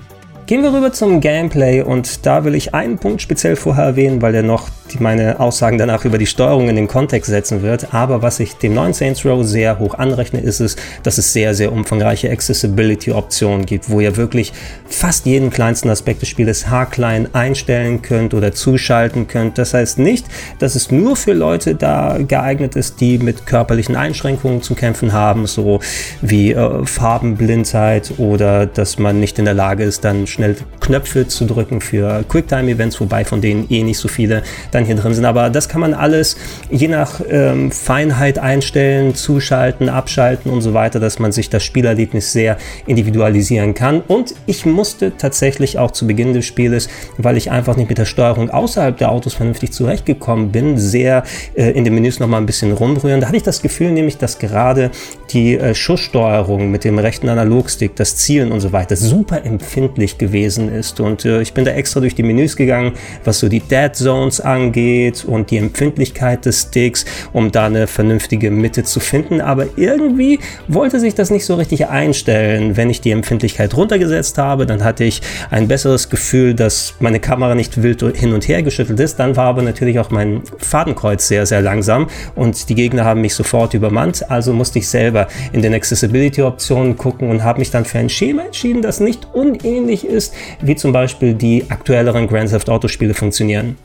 Gehen 0.47 0.65
wir 0.65 0.73
rüber 0.73 0.93
zum 0.93 1.21
Gameplay 1.21 1.83
und 1.83 2.27
da 2.27 2.45
will 2.45 2.57
ich 2.57 2.75
einen 2.75 2.99
Punkt 2.99 3.23
speziell 3.23 3.55
vorher 3.55 3.85
erwähnen, 3.85 4.21
weil 4.21 4.33
der 4.33 4.43
noch 4.43 4.69
die 4.93 4.99
meine 4.99 5.41
Aussagen 5.41 5.79
danach 5.79 6.05
über 6.05 6.19
die 6.19 6.27
Steuerung 6.27 6.69
in 6.69 6.77
den 6.77 6.89
Kontext 6.89 7.31
setzen 7.31 7.63
wird. 7.63 7.95
Aber 7.95 8.23
was 8.23 8.41
ich 8.41 8.55
dem 8.55 8.75
neuen 8.75 8.93
Saints 8.93 9.25
Row 9.25 9.45
sehr 9.45 9.79
hoch 9.79 9.95
anrechne, 9.95 10.41
ist 10.41 10.61
es, 10.61 10.77
dass 11.03 11.17
es 11.17 11.33
sehr, 11.33 11.55
sehr 11.55 11.73
umfangreiche 11.73 12.31
Accessibility-Optionen 12.31 13.67
gibt, 13.67 13.89
wo 13.89 14.01
ihr 14.01 14.17
wirklich 14.17 14.53
fast 14.89 15.27
jeden 15.27 15.51
kleinsten 15.51 15.89
Aspekt 15.89 16.23
des 16.23 16.29
Spieles 16.29 16.69
haarklein 16.69 17.35
einstellen 17.35 18.03
könnt 18.03 18.35
oder 18.35 18.53
zuschalten 18.53 19.29
könnt. 19.29 19.59
Das 19.59 19.75
heißt 19.75 19.99
nicht, 19.99 20.27
dass 20.59 20.75
es 20.75 20.91
nur 20.91 21.17
für 21.17 21.33
Leute 21.33 21.75
da 21.75 22.19
geeignet 22.19 22.77
ist, 22.77 23.01
die 23.01 23.19
mit 23.19 23.47
körperlichen 23.47 23.97
Einschränkungen 23.97 24.61
zu 24.61 24.75
kämpfen 24.75 25.13
haben, 25.13 25.47
so 25.47 25.81
wie 26.21 26.53
äh, 26.53 26.85
Farbenblindheit 26.85 28.15
oder 28.19 28.67
dass 28.67 28.99
man 28.99 29.21
nicht 29.21 29.39
in 29.39 29.45
der 29.45 29.55
Lage 29.55 29.85
ist, 29.85 30.05
dann 30.05 30.27
schnell 30.33 30.57
Knöpfe 30.81 31.29
zu 31.29 31.45
drücken 31.47 31.81
für 31.81 32.25
Quicktime-Events, 32.29 33.01
wobei 33.01 33.25
von 33.25 33.41
denen 33.41 33.67
eh 33.71 33.83
nicht 33.83 33.99
so 33.99 34.09
viele 34.09 34.43
dann 34.71 34.85
hier 34.85 34.97
drin 34.97 35.15
sind. 35.15 35.25
Aber 35.25 35.51
das 35.51 35.69
kann 35.69 35.81
man 35.81 35.95
alles 35.95 36.37
je 36.71 36.89
nach 36.89 37.21
ähm, 37.29 37.71
Feinheit 37.71 38.39
einstellen, 38.39 39.15
zuschalten, 39.15 39.89
abschalten 39.89 40.51
und 40.51 40.63
so 40.63 40.75
weiter, 40.75 40.99
dass 41.01 41.19
man 41.19 41.33
sich 41.33 41.51
das 41.51 41.63
Spielerlebnis 41.63 42.33
sehr 42.33 42.57
individualisieren 42.87 43.75
kann. 43.75 44.01
Und 44.01 44.35
ich 44.47 44.67
musste 44.67 45.13
tatsächlich 45.17 45.79
auch 45.79 45.91
zu 45.91 46.07
Beginn 46.07 46.33
des 46.33 46.47
Spieles, 46.47 46.89
weil 47.19 47.37
ich 47.37 47.51
einfach 47.51 47.77
nicht 47.77 47.89
mit 47.89 47.99
der 47.99 48.07
Steuerung 48.07 48.51
außerhalb 48.51 48.97
der 48.97 49.13
Autos 49.13 49.35
vernünftig 49.35 49.73
zurechtgekommen 49.73 50.51
bin, 50.51 50.79
sehr 50.79 51.25
äh, 51.55 51.71
in 51.71 51.85
den 51.85 51.95
Menüs 51.95 52.19
noch 52.19 52.29
mal 52.29 52.39
ein 52.39 52.47
bisschen 52.47 52.73
rumrühren. 52.73 53.21
Da 53.21 53.29
hatte 53.29 53.37
ich 53.37 53.43
das 53.43 53.63
Gefühl 53.63 53.93
nämlich, 53.93 54.17
dass 54.17 54.39
gerade 54.39 54.91
die 55.31 55.57
äh, 55.57 55.75
Schusssteuerung 55.75 56.71
mit 56.71 56.85
dem 56.85 56.99
rechten 56.99 57.29
Analogstick, 57.29 57.97
das 57.97 58.17
Zielen 58.17 58.53
und 58.53 58.61
so 58.61 58.73
weiter 58.73 58.97
super 58.97 59.45
empfindlich 59.45 60.19
gewesen 60.23 60.73
ist. 60.73 61.01
Und 61.01 61.25
äh, 61.25 61.43
ich 61.43 61.53
bin 61.53 61.65
da 61.65 61.73
extra 61.73 62.01
durch 62.01 62.15
die 62.15 62.23
Menüs 62.23 62.57
gegangen, 62.57 62.93
was 63.25 63.41
so 63.41 63.49
die 63.49 63.61
Dead 63.61 63.95
Zones 63.95 64.41
angeht 64.41 65.25
und 65.25 65.51
die 65.51 65.57
Empfindlichkeit 65.57 66.47
des 66.47 66.63
Sticks, 66.63 67.05
um 67.33 67.51
da 67.51 67.67
eine 67.67 67.87
vernünftige 67.87 68.51
Mitte 68.51 68.85
zu 68.85 69.01
finden. 69.01 69.41
Aber 69.41 69.67
irgendwie 69.77 70.39
wollte 70.69 71.01
sich 71.01 71.15
das 71.15 71.31
nicht 71.31 71.45
so 71.45 71.57
richtig 71.57 71.89
einstellen. 71.89 72.77
Wenn 72.77 72.89
ich 72.89 73.01
die 73.01 73.11
Empfindlichkeit 73.11 73.77
runtergesetzt 73.77 74.39
habe, 74.39 74.65
dann 74.65 74.85
hatte 74.85 75.05
ich 75.05 75.21
ein 75.51 75.67
besseres 75.67 76.09
Gefühl, 76.09 76.55
dass 76.55 76.95
meine 77.01 77.19
Kamera 77.19 77.55
nicht 77.55 77.83
wild 77.83 78.03
hin 78.17 78.33
und 78.33 78.47
her 78.47 78.63
geschüttelt 78.63 79.01
ist. 79.01 79.17
Dann 79.17 79.37
war 79.37 79.47
aber 79.47 79.63
natürlich 79.63 79.99
auch 79.99 80.11
mein 80.11 80.43
Fadenkreuz 80.59 81.27
sehr, 81.27 81.47
sehr 81.47 81.63
langsam 81.63 82.09
und 82.35 82.69
die 82.69 82.75
Gegner 82.75 83.05
haben 83.05 83.21
mich 83.21 83.35
sofort 83.35 83.75
übermannt. 83.75 84.31
Also 84.31 84.53
musste 84.53 84.79
ich 84.79 84.89
selber 84.89 85.27
in 85.53 85.63
den 85.63 85.75
Accessibility-Optionen 85.75 86.97
gucken 86.97 87.29
und 87.29 87.43
habe 87.43 87.59
mich 87.59 87.71
dann 87.71 87.85
für 87.85 87.99
ein 87.99 88.09
Schema 88.09 88.43
entschieden, 88.43 88.83
das 88.83 89.01
nicht 89.01 89.27
unähnlich 89.33 90.07
ist, 90.13 90.35
wie 90.61 90.77
zum 90.77 90.93
Beispiel 90.93 91.35
die 91.35 91.65
aktuelleren 91.69 92.27
Grand 92.29 92.51
Theft 92.51 92.69
Auto 92.69 92.89
Spiele 92.89 93.15
funktionieren. 93.15 93.77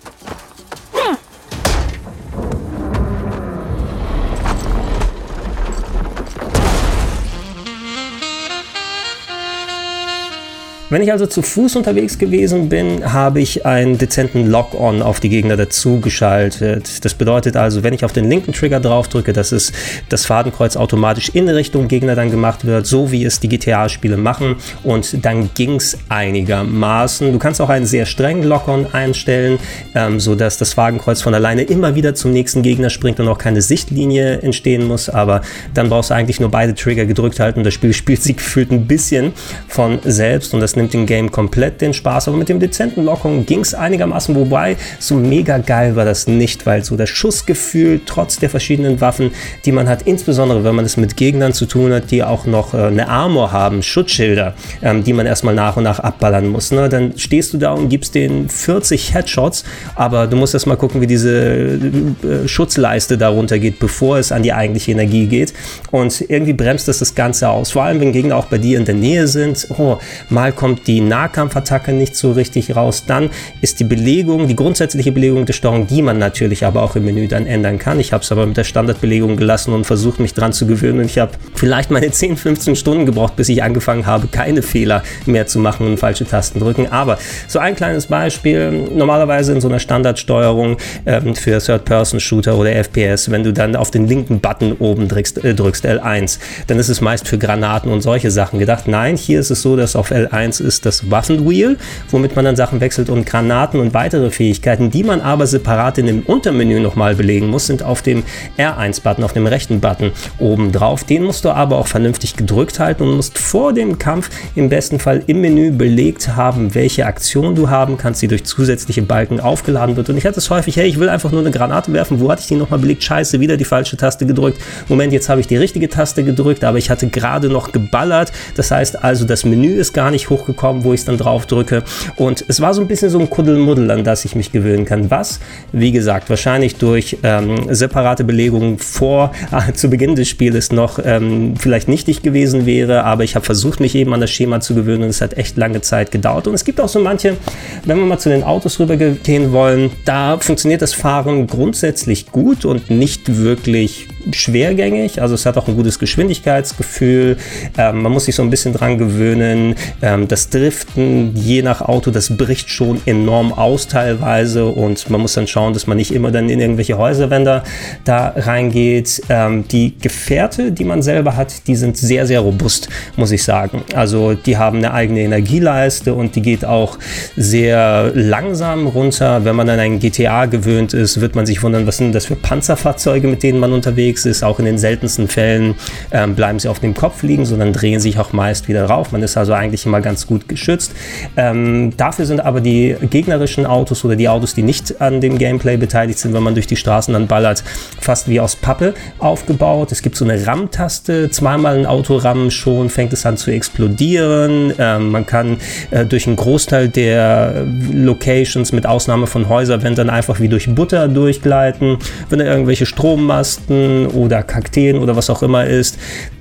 Wenn 10.89 11.01
ich 11.01 11.11
also 11.11 11.25
zu 11.25 11.41
Fuß 11.41 11.75
unterwegs 11.75 12.17
gewesen 12.17 12.69
bin, 12.69 13.11
habe 13.11 13.41
ich 13.41 13.65
einen 13.65 13.97
dezenten 13.97 14.47
Lock-on 14.47 15.01
auf 15.01 15.19
die 15.19 15.27
Gegner 15.27 15.57
dazu 15.57 15.99
geschaltet. 15.99 17.03
Das 17.03 17.13
bedeutet 17.13 17.57
also, 17.57 17.83
wenn 17.83 17.93
ich 17.93 18.05
auf 18.05 18.13
den 18.13 18.29
linken 18.29 18.53
Trigger 18.53 18.79
drauf 18.79 19.09
drücke, 19.09 19.33
dass 19.33 19.51
es 19.51 19.73
das 20.07 20.25
Fadenkreuz 20.25 20.77
automatisch 20.77 21.27
in 21.33 21.49
Richtung 21.49 21.89
Gegner 21.89 22.15
dann 22.15 22.31
gemacht 22.31 22.63
wird, 22.63 22.87
so 22.87 23.11
wie 23.11 23.25
es 23.25 23.41
die 23.41 23.49
GTA-Spiele 23.49 24.15
machen. 24.15 24.55
Und 24.81 25.25
dann 25.25 25.49
ging 25.55 25.75
es 25.75 25.97
einigermaßen. 26.07 27.33
Du 27.33 27.37
kannst 27.37 27.59
auch 27.59 27.69
einen 27.69 27.85
sehr 27.85 28.05
strengen 28.05 28.43
Lock-on 28.43 28.87
einstellen, 28.93 29.59
ähm, 29.93 30.21
sodass 30.21 30.57
das 30.57 30.71
Fadenkreuz 30.71 31.21
von 31.21 31.33
alleine 31.33 31.63
immer 31.63 31.95
wieder 31.95 32.15
zum 32.15 32.31
nächsten 32.31 32.61
Gegner 32.61 32.89
springt 32.89 33.19
und 33.19 33.27
auch 33.27 33.39
keine 33.39 33.61
Sichtlinie 33.61 34.39
entstehen 34.39 34.87
muss. 34.87 35.09
Aber 35.09 35.41
dann 35.73 35.89
brauchst 35.89 36.11
du 36.11 36.13
eigentlich 36.13 36.39
nur 36.39 36.49
beide 36.49 36.75
Trigger 36.75 37.05
gedrückt 37.05 37.41
halten 37.41 37.65
das 37.65 37.73
Spiel 37.73 37.91
spielt 37.97 38.23
sich 38.23 38.37
gefühlt 38.37 38.71
ein 38.71 38.87
bisschen 38.87 39.33
von 39.67 39.99
selbst 40.05 40.53
und 40.53 40.61
das 40.61 40.76
nimmt 40.77 40.93
dem 40.93 41.05
Game 41.05 41.31
komplett 41.31 41.81
den 41.81 41.93
Spaß, 41.93 42.27
aber 42.27 42.37
mit 42.37 42.49
dem 42.49 42.59
dezenten 42.59 43.03
Lockung 43.03 43.45
ging 43.45 43.61
es 43.61 43.73
einigermaßen, 43.73 44.35
wobei 44.35 44.77
so 44.99 45.15
mega 45.15 45.57
geil 45.57 45.95
war 45.95 46.05
das 46.05 46.27
nicht, 46.27 46.65
weil 46.65 46.83
so 46.83 46.95
das 46.95 47.09
Schussgefühl 47.09 48.01
trotz 48.05 48.37
der 48.37 48.49
verschiedenen 48.49 49.01
Waffen, 49.01 49.31
die 49.65 49.71
man 49.71 49.89
hat, 49.89 50.03
insbesondere 50.03 50.63
wenn 50.63 50.75
man 50.75 50.85
es 50.85 50.97
mit 50.97 51.17
Gegnern 51.17 51.53
zu 51.53 51.65
tun 51.65 51.91
hat, 51.93 52.11
die 52.11 52.23
auch 52.23 52.45
noch 52.45 52.73
äh, 52.73 52.83
eine 52.83 53.09
Armor 53.09 53.51
haben, 53.51 53.83
Schutzschilder, 53.83 54.53
ähm, 54.81 55.03
die 55.03 55.13
man 55.13 55.25
erstmal 55.25 55.55
nach 55.55 55.77
und 55.77 55.83
nach 55.83 55.99
abballern 55.99 56.47
muss. 56.47 56.71
Ne? 56.71 56.89
Dann 56.89 57.17
stehst 57.17 57.53
du 57.53 57.57
da 57.57 57.71
und 57.71 57.89
gibst 57.89 58.15
den 58.15 58.49
40 58.49 59.13
Headshots, 59.13 59.63
aber 59.95 60.27
du 60.27 60.37
musst 60.37 60.53
erstmal 60.53 60.77
gucken, 60.77 61.01
wie 61.01 61.07
diese 61.07 61.29
äh, 61.29 62.47
Schutzleiste 62.47 63.17
darunter 63.17 63.59
geht, 63.59 63.79
bevor 63.79 64.17
es 64.17 64.31
an 64.31 64.43
die 64.43 64.53
eigentliche 64.53 64.91
Energie 64.91 65.25
geht. 65.25 65.53
Und 65.91 66.21
irgendwie 66.29 66.53
bremst 66.53 66.87
das 66.87 66.99
das 66.99 67.15
Ganze 67.15 67.49
aus. 67.49 67.71
Vor 67.71 67.83
allem, 67.83 67.99
wenn 67.99 68.11
Gegner 68.11 68.35
auch 68.35 68.45
bei 68.45 68.57
dir 68.57 68.77
in 68.77 68.85
der 68.85 68.95
Nähe 68.95 69.27
sind. 69.27 69.67
Oh, 69.77 69.97
mal 70.29 70.51
kommt 70.51 70.66
kommt 70.67 70.85
die 70.85 70.99
Nahkampfattacke 70.99 71.93
nicht 71.93 72.17
so 72.17 72.33
richtig 72.33 72.75
raus. 72.75 73.05
Dann 73.07 73.29
ist 73.61 73.79
die 73.79 73.85
Belegung, 73.85 74.49
die 74.49 74.55
grundsätzliche 74.57 75.13
Belegung 75.13 75.45
der 75.45 75.53
Steuerung, 75.53 75.87
die 75.87 76.01
man 76.01 76.17
natürlich 76.17 76.65
aber 76.65 76.83
auch 76.83 76.97
im 76.97 77.05
Menü 77.05 77.29
dann 77.29 77.47
ändern 77.47 77.79
kann. 77.79 78.01
Ich 78.01 78.11
habe 78.11 78.21
es 78.21 78.33
aber 78.33 78.45
mit 78.45 78.57
der 78.57 78.65
Standardbelegung 78.65 79.37
gelassen 79.37 79.73
und 79.73 79.85
versucht, 79.85 80.19
mich 80.19 80.33
dran 80.33 80.51
zu 80.51 80.67
gewöhnen. 80.67 80.99
Und 80.99 81.05
ich 81.05 81.19
habe 81.19 81.31
vielleicht 81.55 81.89
meine 81.89 82.11
10, 82.17 82.35
15 82.35 82.75
Stunden 82.75 83.05
gebraucht, 83.05 83.37
bis 83.37 83.47
ich 83.47 83.63
angefangen 83.63 84.05
habe, 84.05 84.27
keine 84.27 84.61
Fehler 84.61 85.03
mehr 85.25 85.47
zu 85.47 85.59
machen 85.59 85.87
und 85.87 85.99
falsche 85.99 86.25
Tasten 86.25 86.59
drücken. 86.59 86.91
Aber 86.91 87.17
so 87.47 87.59
ein 87.59 87.73
kleines 87.73 88.07
Beispiel, 88.07 88.89
normalerweise 88.93 89.53
in 89.53 89.61
so 89.61 89.69
einer 89.69 89.79
Standardsteuerung 89.79 90.75
ähm, 91.05 91.33
für 91.33 91.59
Third-Person-Shooter 91.59 92.57
oder 92.57 92.71
FPS, 92.75 93.31
wenn 93.31 93.45
du 93.45 93.53
dann 93.53 93.77
auf 93.77 93.89
den 93.89 94.05
linken 94.05 94.41
Button 94.41 94.73
oben 94.79 95.07
drückst, 95.07 95.45
äh, 95.45 95.55
drückst 95.55 95.85
L1, 95.85 96.39
dann 96.67 96.77
ist 96.77 96.89
es 96.89 96.99
meist 96.99 97.25
für 97.25 97.37
Granaten 97.37 97.89
und 97.89 98.01
solche 98.01 98.31
Sachen 98.31 98.59
gedacht. 98.59 98.89
Nein, 98.89 99.15
hier 99.15 99.39
ist 99.39 99.49
es 99.49 99.61
so, 99.61 99.77
dass 99.77 99.95
auf 99.95 100.11
L1 100.11 100.56
ist 100.59 100.85
das 100.85 101.09
Waffenwheel, 101.11 101.77
womit 102.09 102.35
man 102.35 102.45
dann 102.45 102.55
Sachen 102.55 102.81
wechselt 102.81 103.09
und 103.09 103.25
Granaten 103.25 103.79
und 103.79 103.93
weitere 103.93 104.29
Fähigkeiten, 104.31 104.91
die 104.91 105.03
man 105.03 105.21
aber 105.21 105.47
separat 105.47 105.97
in 105.97 106.07
dem 106.07 106.21
Untermenü 106.21 106.79
nochmal 106.79 107.15
belegen 107.15 107.47
muss, 107.47 107.67
sind 107.67 107.83
auf 107.83 108.01
dem 108.01 108.23
R1-Button, 108.57 109.23
auf 109.23 109.33
dem 109.33 109.47
rechten 109.47 109.79
Button 109.79 110.11
oben 110.39 110.71
drauf. 110.71 111.03
Den 111.03 111.23
musst 111.23 111.45
du 111.45 111.49
aber 111.49 111.77
auch 111.77 111.87
vernünftig 111.87 112.35
gedrückt 112.35 112.79
halten 112.79 113.03
und 113.03 113.15
musst 113.15 113.37
vor 113.37 113.73
dem 113.73 113.99
Kampf 113.99 114.29
im 114.55 114.69
besten 114.69 114.99
Fall 114.99 115.23
im 115.27 115.41
Menü 115.41 115.71
belegt 115.71 116.35
haben, 116.35 116.73
welche 116.75 117.05
Aktion 117.05 117.55
du 117.55 117.69
haben 117.69 117.97
kannst, 117.97 118.21
die 118.21 118.27
durch 118.27 118.45
zusätzliche 118.45 119.01
Balken 119.01 119.39
aufgeladen 119.39 119.95
wird. 119.95 120.09
Und 120.09 120.17
ich 120.17 120.25
hatte 120.25 120.39
es 120.39 120.49
häufig, 120.49 120.75
hey, 120.77 120.87
ich 120.87 120.99
will 120.99 121.09
einfach 121.09 121.31
nur 121.31 121.41
eine 121.41 121.51
Granate 121.51 121.93
werfen. 121.93 122.19
Wo 122.19 122.31
hatte 122.31 122.41
ich 122.41 122.47
die 122.47 122.55
nochmal 122.55 122.79
belegt? 122.79 123.03
Scheiße, 123.03 123.39
wieder 123.39 123.57
die 123.57 123.65
falsche 123.65 123.97
Taste 123.97 124.25
gedrückt. 124.25 124.59
Moment, 124.87 125.13
jetzt 125.13 125.29
habe 125.29 125.41
ich 125.41 125.47
die 125.47 125.57
richtige 125.57 125.89
Taste 125.89 126.23
gedrückt, 126.23 126.63
aber 126.63 126.77
ich 126.77 126.89
hatte 126.89 127.07
gerade 127.07 127.49
noch 127.49 127.71
geballert. 127.71 128.31
Das 128.55 128.71
heißt 128.71 129.03
also, 129.03 129.25
das 129.25 129.45
Menü 129.45 129.73
ist 129.75 129.93
gar 129.93 130.11
nicht 130.11 130.29
hoch 130.29 130.45
hochgekommen, 130.47 130.83
wo 130.83 130.93
ich 130.93 131.01
es 131.01 131.05
dann 131.05 131.17
drauf 131.17 131.45
drücke. 131.45 131.83
Und 132.15 132.45
es 132.47 132.61
war 132.61 132.73
so 132.73 132.81
ein 132.81 132.87
bisschen 132.87 133.09
so 133.09 133.19
ein 133.19 133.29
Kuddelmuddel, 133.29 133.91
an 133.91 134.03
das 134.03 134.25
ich 134.25 134.35
mich 134.35 134.51
gewöhnen 134.51 134.85
kann. 134.85 135.11
Was, 135.11 135.39
wie 135.71 135.91
gesagt, 135.91 136.29
wahrscheinlich 136.29 136.75
durch 136.75 137.17
ähm, 137.23 137.73
separate 137.73 138.23
Belegungen 138.23 138.77
vor, 138.77 139.31
äh, 139.51 139.73
zu 139.77 139.89
Beginn 139.89 140.15
des 140.15 140.29
Spieles 140.29 140.71
noch 140.71 140.99
ähm, 141.03 141.55
vielleicht 141.57 141.87
nichtig 141.87 142.21
gewesen 142.21 142.65
wäre, 142.65 143.03
aber 143.03 143.23
ich 143.23 143.35
habe 143.35 143.45
versucht, 143.45 143.79
mich 143.79 143.95
eben 143.95 144.13
an 144.13 144.21
das 144.21 144.31
Schema 144.31 144.59
zu 144.59 144.75
gewöhnen 144.75 145.03
und 145.03 145.09
es 145.09 145.21
hat 145.21 145.37
echt 145.37 145.57
lange 145.57 145.81
Zeit 145.81 146.11
gedauert. 146.11 146.47
Und 146.47 146.53
es 146.53 146.65
gibt 146.65 146.79
auch 146.79 146.89
so 146.89 146.99
manche, 146.99 147.37
wenn 147.85 147.97
wir 147.97 148.05
mal 148.05 148.19
zu 148.19 148.29
den 148.29 148.43
Autos 148.43 148.79
rübergehen 148.79 149.51
wollen, 149.51 149.91
da 150.05 150.37
funktioniert 150.39 150.81
das 150.81 150.93
Fahren 150.93 151.47
grundsätzlich 151.47 152.31
gut 152.31 152.65
und 152.65 152.89
nicht 152.89 153.37
wirklich 153.37 154.07
schwergängig. 154.31 155.21
Also 155.21 155.35
es 155.35 155.45
hat 155.45 155.57
auch 155.57 155.67
ein 155.67 155.75
gutes 155.75 155.99
Geschwindigkeitsgefühl. 155.99 157.37
Ähm, 157.77 158.01
man 158.01 158.11
muss 158.11 158.25
sich 158.25 158.35
so 158.35 158.43
ein 158.43 158.49
bisschen 158.49 158.73
dran 158.73 158.97
gewöhnen. 158.97 159.75
Ähm, 160.01 160.27
das 160.27 160.49
Driften, 160.49 161.35
je 161.35 161.61
nach 161.61 161.81
Auto, 161.81 162.11
das 162.11 162.35
bricht 162.35 162.69
schon 162.69 163.01
enorm 163.05 163.53
aus 163.53 163.87
teilweise 163.87 164.65
und 164.65 165.09
man 165.09 165.21
muss 165.21 165.33
dann 165.33 165.47
schauen, 165.47 165.73
dass 165.73 165.87
man 165.87 165.97
nicht 165.97 166.11
immer 166.11 166.31
dann 166.31 166.49
in 166.49 166.59
irgendwelche 166.59 166.97
Häuserwände 166.97 167.63
da 168.05 168.33
reingeht. 168.35 169.21
Ähm, 169.29 169.67
die 169.67 169.97
Gefährte, 169.99 170.71
die 170.71 170.83
man 170.83 171.01
selber 171.01 171.35
hat, 171.35 171.67
die 171.67 171.75
sind 171.75 171.97
sehr, 171.97 172.25
sehr 172.25 172.41
robust, 172.41 172.89
muss 173.15 173.31
ich 173.31 173.43
sagen. 173.43 173.83
Also 173.93 174.33
die 174.33 174.57
haben 174.57 174.77
eine 174.77 174.93
eigene 174.93 175.21
Energieleiste 175.21 176.13
und 176.13 176.35
die 176.35 176.41
geht 176.41 176.65
auch 176.65 176.97
sehr 177.35 178.11
langsam 178.13 178.87
runter. 178.87 179.45
Wenn 179.45 179.55
man 179.55 179.69
an 179.69 179.79
ein 179.79 179.99
GTA 179.99 180.45
gewöhnt 180.45 180.93
ist, 180.93 181.21
wird 181.21 181.35
man 181.35 181.45
sich 181.45 181.61
wundern, 181.63 181.87
was 181.87 181.97
sind 181.97 182.13
das 182.13 182.25
für 182.25 182.35
Panzerfahrzeuge, 182.35 183.27
mit 183.27 183.43
denen 183.43 183.59
man 183.59 183.73
unterwegs 183.73 184.16
ist. 184.25 184.43
Auch 184.43 184.59
in 184.59 184.65
den 184.65 184.77
seltensten 184.77 185.27
Fällen 185.27 185.75
ähm, 186.11 186.35
bleiben 186.35 186.59
sie 186.59 186.67
auf 186.67 186.79
dem 186.79 186.93
Kopf 186.93 187.23
liegen, 187.23 187.45
sondern 187.45 187.73
drehen 187.73 187.99
sich 187.99 188.19
auch 188.19 188.33
meist 188.33 188.67
wieder 188.67 188.85
rauf. 188.85 189.11
Man 189.11 189.23
ist 189.23 189.37
also 189.37 189.53
eigentlich 189.53 189.85
immer 189.85 190.01
ganz 190.01 190.27
gut 190.27 190.47
geschützt. 190.47 190.93
Ähm, 191.35 191.93
dafür 191.97 192.25
sind 192.25 192.41
aber 192.41 192.61
die 192.61 192.95
gegnerischen 193.09 193.65
Autos 193.65 194.03
oder 194.05 194.15
die 194.15 194.29
Autos, 194.29 194.53
die 194.53 194.63
nicht 194.63 195.01
an 195.01 195.21
dem 195.21 195.37
Gameplay 195.37 195.77
beteiligt 195.77 196.19
sind, 196.19 196.33
wenn 196.33 196.43
man 196.43 196.53
durch 196.53 196.67
die 196.67 196.75
Straßen 196.75 197.13
dann 197.13 197.27
ballert, 197.27 197.63
fast 197.99 198.27
wie 198.27 198.39
aus 198.39 198.55
Pappe 198.55 198.93
aufgebaut. 199.19 199.91
Es 199.91 200.01
gibt 200.01 200.15
so 200.15 200.25
eine 200.25 200.45
RAM-Taste, 200.45 201.29
zweimal 201.29 201.77
ein 201.77 201.85
Auto 201.85 202.15
rammen 202.15 202.51
schon, 202.51 202.89
fängt 202.89 203.13
es 203.13 203.25
an 203.25 203.37
zu 203.37 203.51
explodieren. 203.51 204.73
Ähm, 204.77 205.11
man 205.11 205.25
kann 205.25 205.57
äh, 205.91 206.05
durch 206.05 206.27
einen 206.27 206.35
Großteil 206.35 206.89
der 206.89 207.65
Locations 207.91 208.71
mit 208.71 208.85
Ausnahme 208.85 209.27
von 209.27 209.49
Häuserwänden 209.49 210.09
einfach 210.09 210.39
wie 210.39 210.47
durch 210.47 210.73
Butter 210.73 211.07
durchgleiten. 211.07 211.97
Wenn 212.29 212.39
da 212.39 212.45
irgendwelche 212.45 212.85
Strommasten 212.85 214.06
oder 214.07 214.43
Kakteen 214.43 214.97
oder 214.97 215.15
was 215.15 215.29
auch 215.29 215.43
immer 215.43 215.65
ist, 215.65 215.97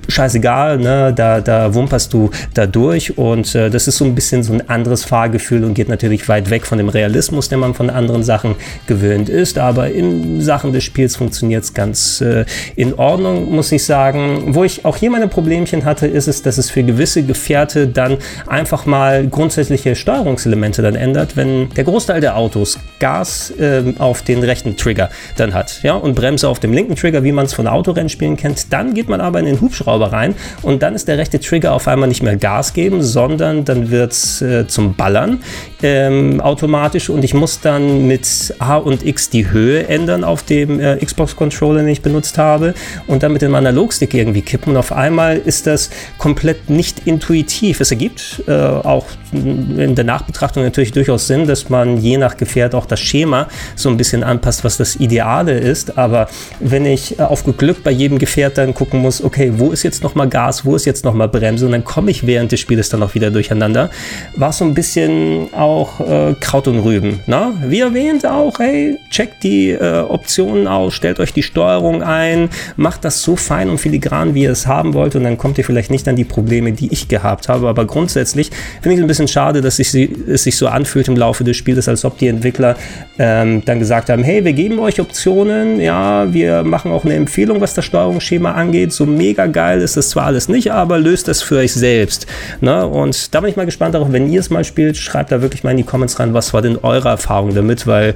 scheißegal, 0.07 0.77
ne? 0.77 1.13
da, 1.13 1.41
da 1.41 1.73
wumperst 1.73 2.13
du 2.13 2.29
da 2.53 2.65
durch 2.65 3.17
und 3.17 3.53
äh, 3.55 3.69
das 3.69 3.87
ist 3.87 3.97
so 3.97 4.05
ein 4.05 4.15
bisschen 4.15 4.43
so 4.43 4.53
ein 4.53 4.67
anderes 4.69 5.03
Fahrgefühl 5.03 5.63
und 5.63 5.73
geht 5.73 5.89
natürlich 5.89 6.27
weit 6.29 6.49
weg 6.49 6.65
von 6.65 6.77
dem 6.77 6.89
Realismus, 6.89 7.49
den 7.49 7.59
man 7.59 7.73
von 7.73 7.89
anderen 7.89 8.23
Sachen 8.23 8.55
gewöhnt 8.87 9.29
ist, 9.29 9.57
aber 9.57 9.91
in 9.91 10.41
Sachen 10.41 10.73
des 10.73 10.83
Spiels 10.83 11.15
funktioniert 11.15 11.63
es 11.63 11.73
ganz 11.73 12.21
äh, 12.21 12.45
in 12.75 12.93
Ordnung, 12.93 13.53
muss 13.53 13.71
ich 13.71 13.83
sagen. 13.83 14.55
Wo 14.55 14.63
ich 14.63 14.85
auch 14.85 14.97
hier 14.97 15.11
meine 15.11 15.27
Problemchen 15.27 15.85
hatte, 15.85 16.07
ist 16.07 16.27
es, 16.27 16.41
dass 16.41 16.57
es 16.57 16.69
für 16.69 16.83
gewisse 16.83 17.23
Gefährte 17.23 17.87
dann 17.87 18.17
einfach 18.47 18.85
mal 18.85 19.27
grundsätzliche 19.27 19.95
Steuerungselemente 19.95 20.81
dann 20.81 20.95
ändert, 20.95 21.35
wenn 21.35 21.69
der 21.71 21.83
Großteil 21.83 22.21
der 22.21 22.37
Autos 22.37 22.79
Gas 22.99 23.51
äh, 23.59 23.83
auf 23.99 24.21
den 24.21 24.43
rechten 24.43 24.77
Trigger 24.77 25.09
dann 25.35 25.53
hat, 25.53 25.81
ja, 25.83 25.93
und 25.93 26.15
Bremse 26.15 26.47
auf 26.47 26.59
dem 26.59 26.73
linken 26.73 26.95
Trigger, 26.95 27.23
wie 27.23 27.31
man 27.31 27.46
es 27.47 27.53
von 27.53 27.67
Autorennspielen 27.67 28.37
kennt, 28.37 28.71
dann 28.71 28.93
geht 28.93 29.09
man 29.09 29.21
aber 29.21 29.39
in 29.39 29.45
den 29.45 29.61
Hubschrauber 29.61 30.13
rein 30.13 30.35
und 30.61 30.83
dann 30.83 30.95
ist 30.95 31.07
der 31.07 31.17
rechte 31.17 31.39
Trigger 31.39 31.73
auf 31.73 31.87
einmal 31.87 32.07
nicht 32.07 32.23
mehr 32.23 32.37
Gas 32.37 32.73
geben, 32.73 33.01
sondern 33.01 33.65
dann 33.65 33.91
wird 33.91 34.11
es 34.11 34.41
äh, 34.41 34.67
zum 34.67 34.95
Ballern 34.95 35.39
ähm, 35.81 36.41
automatisch 36.41 37.09
und 37.09 37.23
ich 37.23 37.33
muss 37.33 37.59
dann 37.59 38.07
mit 38.07 38.53
A 38.59 38.77
und 38.77 39.05
X 39.05 39.29
die 39.29 39.49
Höhe 39.49 39.87
ändern 39.87 40.23
auf 40.23 40.43
dem 40.43 40.79
äh, 40.79 40.97
Xbox-Controller, 40.97 41.79
den 41.79 41.89
ich 41.89 42.01
benutzt 42.01 42.37
habe 42.37 42.73
und 43.07 43.23
dann 43.23 43.33
mit 43.33 43.41
dem 43.41 43.55
Analogstick 43.55 44.13
irgendwie 44.13 44.41
kippen 44.41 44.71
und 44.71 44.77
auf 44.77 44.91
einmal 44.91 45.37
ist 45.37 45.67
das 45.67 45.89
komplett 46.17 46.69
nicht 46.69 47.07
intuitiv. 47.07 47.81
Es 47.81 47.91
ergibt 47.91 48.43
äh, 48.47 48.53
auch 48.53 49.05
in 49.31 49.95
der 49.95 50.05
Nachbetrachtung 50.05 50.63
natürlich 50.63 50.91
durchaus 50.91 51.27
Sinn, 51.27 51.47
dass 51.47 51.69
man 51.69 51.97
je 51.97 52.17
nach 52.17 52.37
Gefährt 52.37 52.75
auch 52.75 52.85
das 52.85 52.99
Schema 52.99 53.47
so 53.75 53.89
ein 53.89 53.97
bisschen 53.97 54.23
anpasst, 54.23 54.63
was 54.63 54.77
das 54.77 54.95
Ideale 54.95 55.57
ist, 55.57 55.97
aber 55.97 56.27
wenn 56.59 56.85
ich 56.85 57.19
äh, 57.19 57.23
auf 57.37 57.57
Glück 57.57 57.83
bei 57.83 57.91
jedem 57.91 58.17
Gefährt 58.17 58.57
dann 58.57 58.73
gucken 58.73 59.01
muss, 59.01 59.23
okay, 59.23 59.53
wo 59.55 59.71
ist 59.71 59.83
jetzt 59.83 60.03
nochmal 60.03 60.27
Gas, 60.27 60.65
wo 60.65 60.75
ist 60.75 60.85
jetzt 60.85 61.05
nochmal 61.05 61.27
Bremse 61.27 61.65
und 61.65 61.71
dann 61.71 61.83
komme 61.83 62.11
ich 62.11 62.25
während 62.25 62.51
des 62.51 62.59
Spieles 62.59 62.89
dann 62.89 63.03
auch 63.03 63.15
wieder 63.15 63.31
durcheinander, 63.31 63.89
war 64.35 64.51
so 64.51 64.65
ein 64.65 64.73
bisschen 64.73 65.53
auch 65.53 65.99
äh, 65.99 66.35
Kraut 66.39 66.67
und 66.67 66.79
Rüben. 66.79 67.19
Ne? 67.25 67.53
Wie 67.65 67.79
erwähnt 67.79 68.25
auch, 68.25 68.59
hey, 68.59 68.97
checkt 69.09 69.43
die 69.43 69.71
äh, 69.71 69.99
Optionen 69.99 70.67
aus, 70.67 70.93
stellt 70.93 71.19
euch 71.19 71.33
die 71.33 71.43
Steuerung 71.43 72.01
ein, 72.01 72.49
macht 72.75 73.05
das 73.05 73.21
so 73.21 73.35
fein 73.35 73.69
und 73.69 73.77
filigran, 73.77 74.33
wie 74.33 74.43
ihr 74.43 74.51
es 74.51 74.67
haben 74.67 74.93
wollt 74.93 75.15
und 75.15 75.23
dann 75.23 75.37
kommt 75.37 75.57
ihr 75.57 75.65
vielleicht 75.65 75.91
nicht 75.91 76.07
an 76.07 76.15
die 76.15 76.23
Probleme, 76.23 76.71
die 76.71 76.91
ich 76.91 77.07
gehabt 77.07 77.49
habe. 77.49 77.67
Aber 77.67 77.85
grundsätzlich 77.85 78.49
finde 78.81 78.93
ich 78.93 78.97
es 78.97 79.03
ein 79.03 79.07
bisschen 79.07 79.27
schade, 79.27 79.61
dass 79.61 79.77
sich, 79.77 79.93
es 79.93 80.43
sich 80.43 80.57
so 80.57 80.67
anfühlt 80.67 81.07
im 81.07 81.15
Laufe 81.15 81.43
des 81.43 81.57
Spiels, 81.57 81.87
als 81.87 82.05
ob 82.05 82.17
die 82.17 82.27
Entwickler 82.27 82.75
ähm, 83.19 83.63
dann 83.65 83.79
gesagt 83.79 84.09
haben, 84.09 84.23
hey, 84.23 84.43
wir 84.43 84.53
geben 84.53 84.79
euch 84.79 84.99
Optionen, 84.99 85.79
ja, 85.79 86.31
wir 86.33 86.63
machen 86.63 86.91
auch 86.91 87.05
eine 87.05 87.15
Empfehlung, 87.27 87.59
was 87.59 87.73
das 87.73 87.83
Steuerungsschema 87.83 88.53
angeht, 88.53 88.93
so 88.93 89.05
mega 89.05 89.47
geil 89.47 89.81
ist 89.81 89.97
es 89.97 90.11
zwar 90.11 90.27
alles 90.27 90.47
nicht, 90.47 90.71
aber 90.71 90.97
löst 90.97 91.27
es 91.27 91.41
für 91.41 91.57
euch 91.57 91.73
selbst. 91.73 92.25
Ne? 92.61 92.87
Und 92.87 93.35
da 93.35 93.41
bin 93.41 93.49
ich 93.49 93.57
mal 93.57 93.65
gespannt 93.65 93.95
darauf, 93.95 94.13
wenn 94.13 94.31
ihr 94.31 94.39
es 94.39 94.49
mal 94.49 94.63
spielt, 94.63 94.95
schreibt 94.95 95.33
da 95.33 95.41
wirklich 95.41 95.61
mal 95.65 95.71
in 95.71 95.77
die 95.77 95.83
Comments 95.83 96.17
rein, 96.21 96.33
was 96.33 96.53
war 96.53 96.61
denn 96.61 96.77
eure 96.77 97.09
Erfahrung 97.09 97.53
damit, 97.53 97.85
weil 97.85 98.15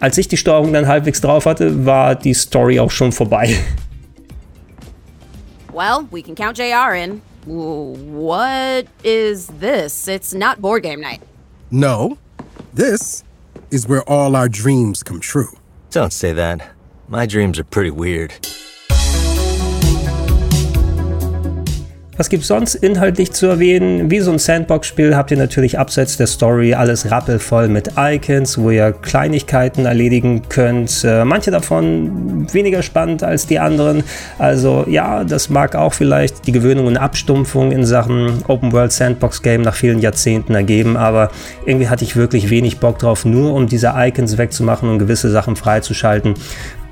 als 0.00 0.16
ich 0.16 0.28
die 0.28 0.38
Steuerung 0.38 0.72
dann 0.72 0.88
halbwegs 0.88 1.20
drauf 1.20 1.44
hatte, 1.44 1.84
war 1.84 2.14
die 2.14 2.32
Story 2.32 2.80
auch 2.80 2.90
schon 2.90 3.12
vorbei. 3.12 3.54
Well, 5.74 6.06
we 6.10 6.22
can 6.22 6.34
count 6.34 6.56
JR 6.56 6.94
in. 6.94 7.20
What 7.44 8.86
is 9.04 9.48
this? 9.60 10.08
It's 10.08 10.32
not 10.32 10.62
board 10.62 10.84
game 10.84 11.02
night. 11.02 11.20
No, 11.70 12.16
this 12.74 13.24
is 13.70 13.86
where 13.86 14.02
all 14.08 14.34
our 14.34 14.48
dreams 14.48 15.02
come 15.02 15.20
true. 15.20 15.50
Don't 15.90 16.12
say 16.12 16.32
that. 16.32 16.71
My 17.12 17.26
dreams 17.26 17.58
are 17.58 17.64
pretty 17.64 17.90
weird. 17.90 18.32
Was 22.16 22.30
gibt 22.30 22.42
es 22.42 22.48
sonst 22.48 22.74
inhaltlich 22.74 23.32
zu 23.32 23.48
erwähnen? 23.48 24.10
Wie 24.10 24.20
so 24.20 24.32
ein 24.32 24.38
Sandbox-Spiel 24.38 25.14
habt 25.14 25.30
ihr 25.30 25.36
natürlich 25.36 25.78
abseits 25.78 26.16
der 26.16 26.26
Story 26.26 26.72
alles 26.72 27.10
rappelvoll 27.10 27.68
mit 27.68 27.90
Icons, 27.98 28.56
wo 28.56 28.70
ihr 28.70 28.92
Kleinigkeiten 28.92 29.84
erledigen 29.84 30.48
könnt. 30.48 31.04
Äh, 31.04 31.26
manche 31.26 31.50
davon 31.50 32.50
weniger 32.50 32.82
spannend 32.82 33.22
als 33.22 33.46
die 33.46 33.58
anderen. 33.58 34.04
Also 34.38 34.86
ja, 34.88 35.24
das 35.24 35.50
mag 35.50 35.74
auch 35.74 35.92
vielleicht 35.92 36.46
die 36.46 36.52
Gewöhnung 36.52 36.86
und 36.86 36.96
Abstumpfung 36.96 37.72
in 37.72 37.84
Sachen 37.84 38.42
Open 38.48 38.72
World 38.72 38.92
Sandbox 38.92 39.42
Game 39.42 39.60
nach 39.60 39.74
vielen 39.74 39.98
Jahrzehnten 39.98 40.54
ergeben, 40.54 40.96
aber 40.96 41.30
irgendwie 41.66 41.88
hatte 41.88 42.04
ich 42.04 42.16
wirklich 42.16 42.48
wenig 42.48 42.78
Bock 42.78 42.98
drauf, 42.98 43.26
nur 43.26 43.52
um 43.52 43.66
diese 43.66 43.92
Icons 43.96 44.38
wegzumachen 44.38 44.88
und 44.88 44.98
gewisse 44.98 45.30
Sachen 45.30 45.56
freizuschalten 45.56 46.36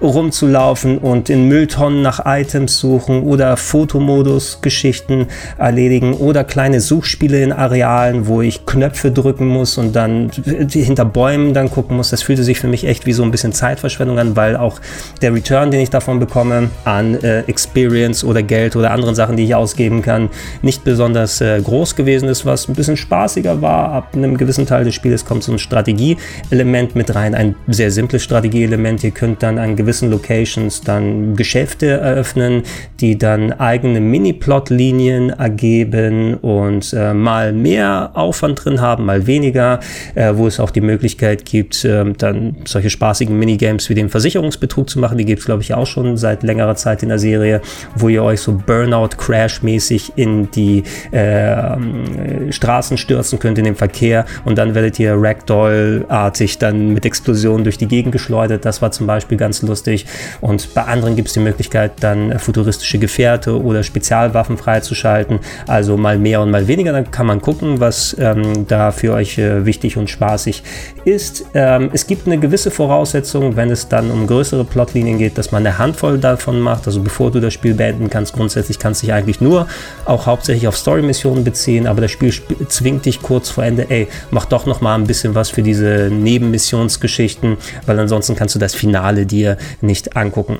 rumzulaufen 0.02 0.98
und 0.98 1.30
in 1.30 1.48
Mülltonnen 1.48 2.02
nach 2.02 2.20
Items 2.24 2.78
suchen 2.78 3.22
oder 3.22 3.56
Fotomodus-Geschichten 3.56 5.26
erledigen 5.58 6.14
oder 6.14 6.44
kleine 6.44 6.80
Suchspiele 6.80 7.42
in 7.42 7.52
Arealen, 7.52 8.26
wo 8.26 8.40
ich 8.42 8.66
Knöpfe 8.66 9.10
drücken 9.10 9.46
muss 9.46 9.78
und 9.78 9.94
dann 9.94 10.30
hinter 10.70 11.04
Bäumen 11.04 11.54
dann 11.54 11.70
gucken 11.70 11.96
muss. 11.96 12.10
Das 12.10 12.22
fühlte 12.22 12.42
sich 12.44 12.58
für 12.58 12.68
mich 12.68 12.86
echt 12.86 13.06
wie 13.06 13.12
so 13.12 13.22
ein 13.22 13.30
bisschen 13.30 13.52
Zeitverschwendung 13.52 14.18
an, 14.18 14.36
weil 14.36 14.56
auch 14.56 14.80
der 15.20 15.34
Return, 15.34 15.70
den 15.70 15.80
ich 15.80 15.90
davon 15.90 16.18
bekomme, 16.18 16.70
an 16.84 17.14
äh, 17.22 17.40
Experience 17.40 18.24
oder 18.24 18.42
Geld 18.42 18.76
oder 18.76 18.92
anderen 18.92 19.14
Sachen, 19.14 19.36
die 19.36 19.44
ich 19.44 19.54
ausgeben 19.54 20.02
kann, 20.02 20.30
nicht 20.62 20.84
besonders 20.84 21.40
äh, 21.40 21.60
groß 21.60 21.94
gewesen 21.96 22.28
ist, 22.28 22.46
was 22.46 22.68
ein 22.68 22.74
bisschen 22.74 22.96
spaßiger 22.96 23.60
war. 23.60 23.92
Ab 23.92 24.14
einem 24.14 24.36
gewissen 24.36 24.66
Teil 24.66 24.84
des 24.84 24.94
Spiels 24.94 25.24
kommt 25.24 25.42
so 25.42 25.52
ein 25.52 25.58
Strategieelement 25.58 26.94
mit 26.94 27.14
rein, 27.14 27.34
ein 27.34 27.54
sehr 27.68 27.90
simples 27.90 28.22
Strategieelement. 28.22 29.04
Ihr 29.04 29.10
könnt 29.10 29.42
dann 29.42 29.58
ein 29.58 29.76
gewisses 29.76 29.89
gewissen 29.90 30.10
Locations 30.12 30.82
dann 30.82 31.34
Geschäfte 31.34 31.86
eröffnen, 31.88 32.62
die 33.00 33.18
dann 33.18 33.52
eigene 33.52 34.00
Mini-Plot-Linien 34.00 35.30
ergeben 35.30 36.34
und 36.34 36.92
äh, 36.92 37.12
mal 37.12 37.52
mehr 37.52 38.12
Aufwand 38.14 38.64
drin 38.64 38.80
haben, 38.80 39.04
mal 39.04 39.26
weniger, 39.26 39.80
äh, 40.14 40.32
wo 40.36 40.46
es 40.46 40.60
auch 40.60 40.70
die 40.70 40.80
Möglichkeit 40.80 41.44
gibt, 41.44 41.84
äh, 41.84 42.04
dann 42.16 42.58
solche 42.66 42.88
spaßigen 42.88 43.36
Minigames 43.36 43.90
wie 43.90 43.94
den 43.94 44.08
Versicherungsbetrug 44.08 44.88
zu 44.88 45.00
machen. 45.00 45.18
Die 45.18 45.24
gibt 45.24 45.40
es, 45.40 45.46
glaube 45.46 45.62
ich, 45.62 45.74
auch 45.74 45.88
schon 45.88 46.16
seit 46.16 46.44
längerer 46.44 46.76
Zeit 46.76 47.02
in 47.02 47.08
der 47.08 47.18
Serie, 47.18 47.60
wo 47.96 48.08
ihr 48.08 48.22
euch 48.22 48.40
so 48.40 48.52
Burnout-Crash-mäßig 48.52 50.12
in 50.14 50.52
die 50.52 50.84
äh, 51.10 52.52
Straßen 52.52 52.96
stürzen 52.96 53.40
könnt, 53.40 53.58
in 53.58 53.64
den 53.64 53.74
Verkehr 53.74 54.24
und 54.44 54.56
dann 54.56 54.76
werdet 54.76 55.00
ihr 55.00 55.14
Ragdoll-artig 55.16 56.58
dann 56.58 56.90
mit 56.94 57.04
Explosionen 57.04 57.64
durch 57.64 57.76
die 57.76 57.88
Gegend 57.88 58.12
geschleudert. 58.12 58.64
Das 58.64 58.80
war 58.82 58.92
zum 58.92 59.08
Beispiel 59.08 59.36
ganz 59.36 59.62
lustig 59.62 59.79
lustig. 59.80 60.06
Und 60.40 60.74
bei 60.74 60.82
anderen 60.82 61.16
gibt 61.16 61.28
es 61.28 61.34
die 61.34 61.40
Möglichkeit, 61.40 61.92
dann 62.00 62.38
futuristische 62.38 62.98
Gefährte 62.98 63.60
oder 63.60 63.82
Spezialwaffen 63.82 64.56
freizuschalten. 64.56 65.40
Also 65.66 65.96
mal 65.96 66.18
mehr 66.18 66.40
und 66.40 66.50
mal 66.50 66.68
weniger. 66.68 66.92
Dann 66.92 67.10
kann 67.10 67.26
man 67.26 67.40
gucken, 67.40 67.80
was 67.80 68.16
ähm, 68.18 68.66
da 68.66 68.92
für 68.92 69.14
euch 69.14 69.38
äh, 69.38 69.64
wichtig 69.64 69.96
und 69.96 70.10
spaßig 70.10 70.62
ist. 71.04 71.46
Ähm, 71.54 71.90
es 71.92 72.06
gibt 72.06 72.26
eine 72.26 72.38
gewisse 72.38 72.70
Voraussetzung, 72.70 73.56
wenn 73.56 73.70
es 73.70 73.88
dann 73.88 74.10
um 74.10 74.26
größere 74.26 74.64
Plotlinien 74.64 75.18
geht, 75.18 75.38
dass 75.38 75.52
man 75.52 75.66
eine 75.66 75.78
Handvoll 75.78 76.18
davon 76.18 76.60
macht. 76.60 76.86
Also 76.86 77.00
bevor 77.00 77.30
du 77.30 77.40
das 77.40 77.54
Spiel 77.54 77.74
beenden 77.74 78.10
kannst, 78.10 78.32
grundsätzlich 78.34 78.78
kannst 78.78 79.02
du 79.02 79.06
dich 79.06 79.14
eigentlich 79.14 79.40
nur 79.40 79.66
auch 80.04 80.26
hauptsächlich 80.26 80.68
auf 80.68 80.76
Story-Missionen 80.76 81.44
beziehen, 81.44 81.86
aber 81.86 82.02
das 82.02 82.10
Spiel 82.10 82.32
zwingt 82.68 83.06
dich 83.06 83.22
kurz 83.22 83.48
vor 83.48 83.64
Ende, 83.64 83.90
ey, 83.90 84.08
mach 84.30 84.44
doch 84.44 84.66
noch 84.66 84.80
mal 84.80 84.94
ein 84.94 85.06
bisschen 85.06 85.34
was 85.34 85.50
für 85.50 85.62
diese 85.62 86.10
Nebenmissionsgeschichten, 86.10 87.56
weil 87.86 87.98
ansonsten 87.98 88.36
kannst 88.36 88.54
du 88.54 88.58
das 88.58 88.74
Finale 88.74 89.26
dir 89.26 89.56
nicht 89.80 90.16
angucken. 90.16 90.58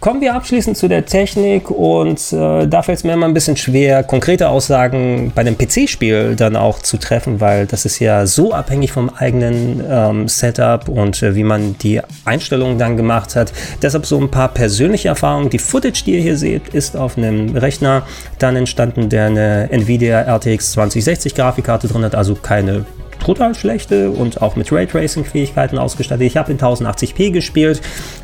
Kommen 0.00 0.20
wir 0.20 0.36
abschließend 0.36 0.76
zu 0.76 0.86
der 0.86 1.06
Technik 1.06 1.72
und 1.72 2.32
äh, 2.32 2.68
da 2.68 2.82
fällt 2.82 2.98
es 2.98 3.04
mir 3.04 3.14
immer 3.14 3.26
ein 3.26 3.34
bisschen 3.34 3.56
schwer, 3.56 4.04
konkrete 4.04 4.48
Aussagen 4.48 5.32
bei 5.34 5.42
dem 5.42 5.58
PC-Spiel 5.58 6.36
dann 6.36 6.54
auch 6.54 6.78
zu 6.78 6.98
treffen, 6.98 7.40
weil 7.40 7.66
das 7.66 7.84
ist 7.84 7.98
ja 7.98 8.24
so 8.24 8.52
abhängig 8.52 8.92
vom 8.92 9.10
eigenen 9.10 9.82
ähm, 9.90 10.28
Setup 10.28 10.88
und 10.88 11.20
äh, 11.24 11.34
wie 11.34 11.42
man 11.42 11.76
die 11.78 12.00
Einstellungen 12.24 12.78
dann 12.78 12.96
gemacht 12.96 13.34
hat. 13.34 13.52
Deshalb 13.82 14.06
so 14.06 14.20
ein 14.20 14.30
paar 14.30 14.48
persönliche 14.48 15.08
Erfahrungen. 15.08 15.50
Die 15.50 15.58
Footage, 15.58 16.04
die 16.06 16.14
ihr 16.14 16.22
hier 16.22 16.36
seht, 16.36 16.68
ist 16.68 16.96
auf 16.96 17.18
einem 17.18 17.56
Rechner 17.56 18.06
dann 18.38 18.54
entstanden, 18.54 19.08
der 19.08 19.26
eine 19.26 19.68
Nvidia 19.72 20.20
RTX 20.20 20.72
2060 20.72 21.34
Grafikkarte 21.34 21.88
drin 21.88 22.04
hat, 22.04 22.14
also 22.14 22.36
keine 22.36 22.84
brutal 23.18 23.54
schlechte 23.54 24.10
und 24.10 24.42
auch 24.42 24.56
mit 24.56 24.72
Raytracing-Fähigkeiten 24.72 25.78
ausgestattet. 25.78 26.26
Ich 26.26 26.36
habe 26.36 26.52
in 26.52 26.58
1080p 26.58 27.30
gespielt, 27.30 27.80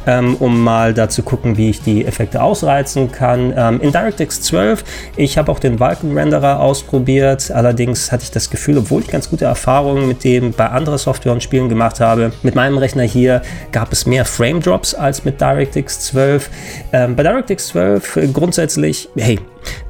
ähm, 0.06 0.36
um 0.36 0.62
mal 0.62 0.94
da 0.94 1.08
zu 1.08 1.22
gucken, 1.22 1.56
wie 1.56 1.70
ich 1.70 1.82
die 1.82 2.04
Effekte 2.04 2.42
ausreizen 2.42 3.12
kann. 3.12 3.52
Ähm, 3.56 3.80
in 3.80 3.92
DirectX 3.92 4.42
12, 4.42 4.84
ich 5.16 5.38
habe 5.38 5.50
auch 5.50 5.58
den 5.58 5.80
Vulkan-Renderer 5.80 6.60
ausprobiert, 6.60 7.50
allerdings 7.50 8.12
hatte 8.12 8.24
ich 8.24 8.30
das 8.30 8.50
Gefühl, 8.50 8.78
obwohl 8.78 9.02
ich 9.02 9.08
ganz 9.08 9.30
gute 9.30 9.44
Erfahrungen 9.44 10.08
mit 10.08 10.24
dem 10.24 10.52
bei 10.52 10.68
anderen 10.68 10.98
Software 10.98 11.32
und 11.32 11.42
Spielen 11.42 11.68
gemacht 11.68 12.00
habe, 12.00 12.32
mit 12.42 12.54
meinem 12.54 12.78
Rechner 12.78 13.04
hier 13.04 13.42
gab 13.72 13.92
es 13.92 14.06
mehr 14.06 14.24
Frame-Drops 14.24 14.94
als 14.94 15.24
mit 15.24 15.40
DirectX 15.40 16.00
12. 16.00 16.50
Ähm, 16.92 17.16
bei 17.16 17.22
DirectX 17.22 17.68
12 17.68 18.16
äh, 18.16 18.26
grundsätzlich, 18.28 19.08
hey, 19.16 19.38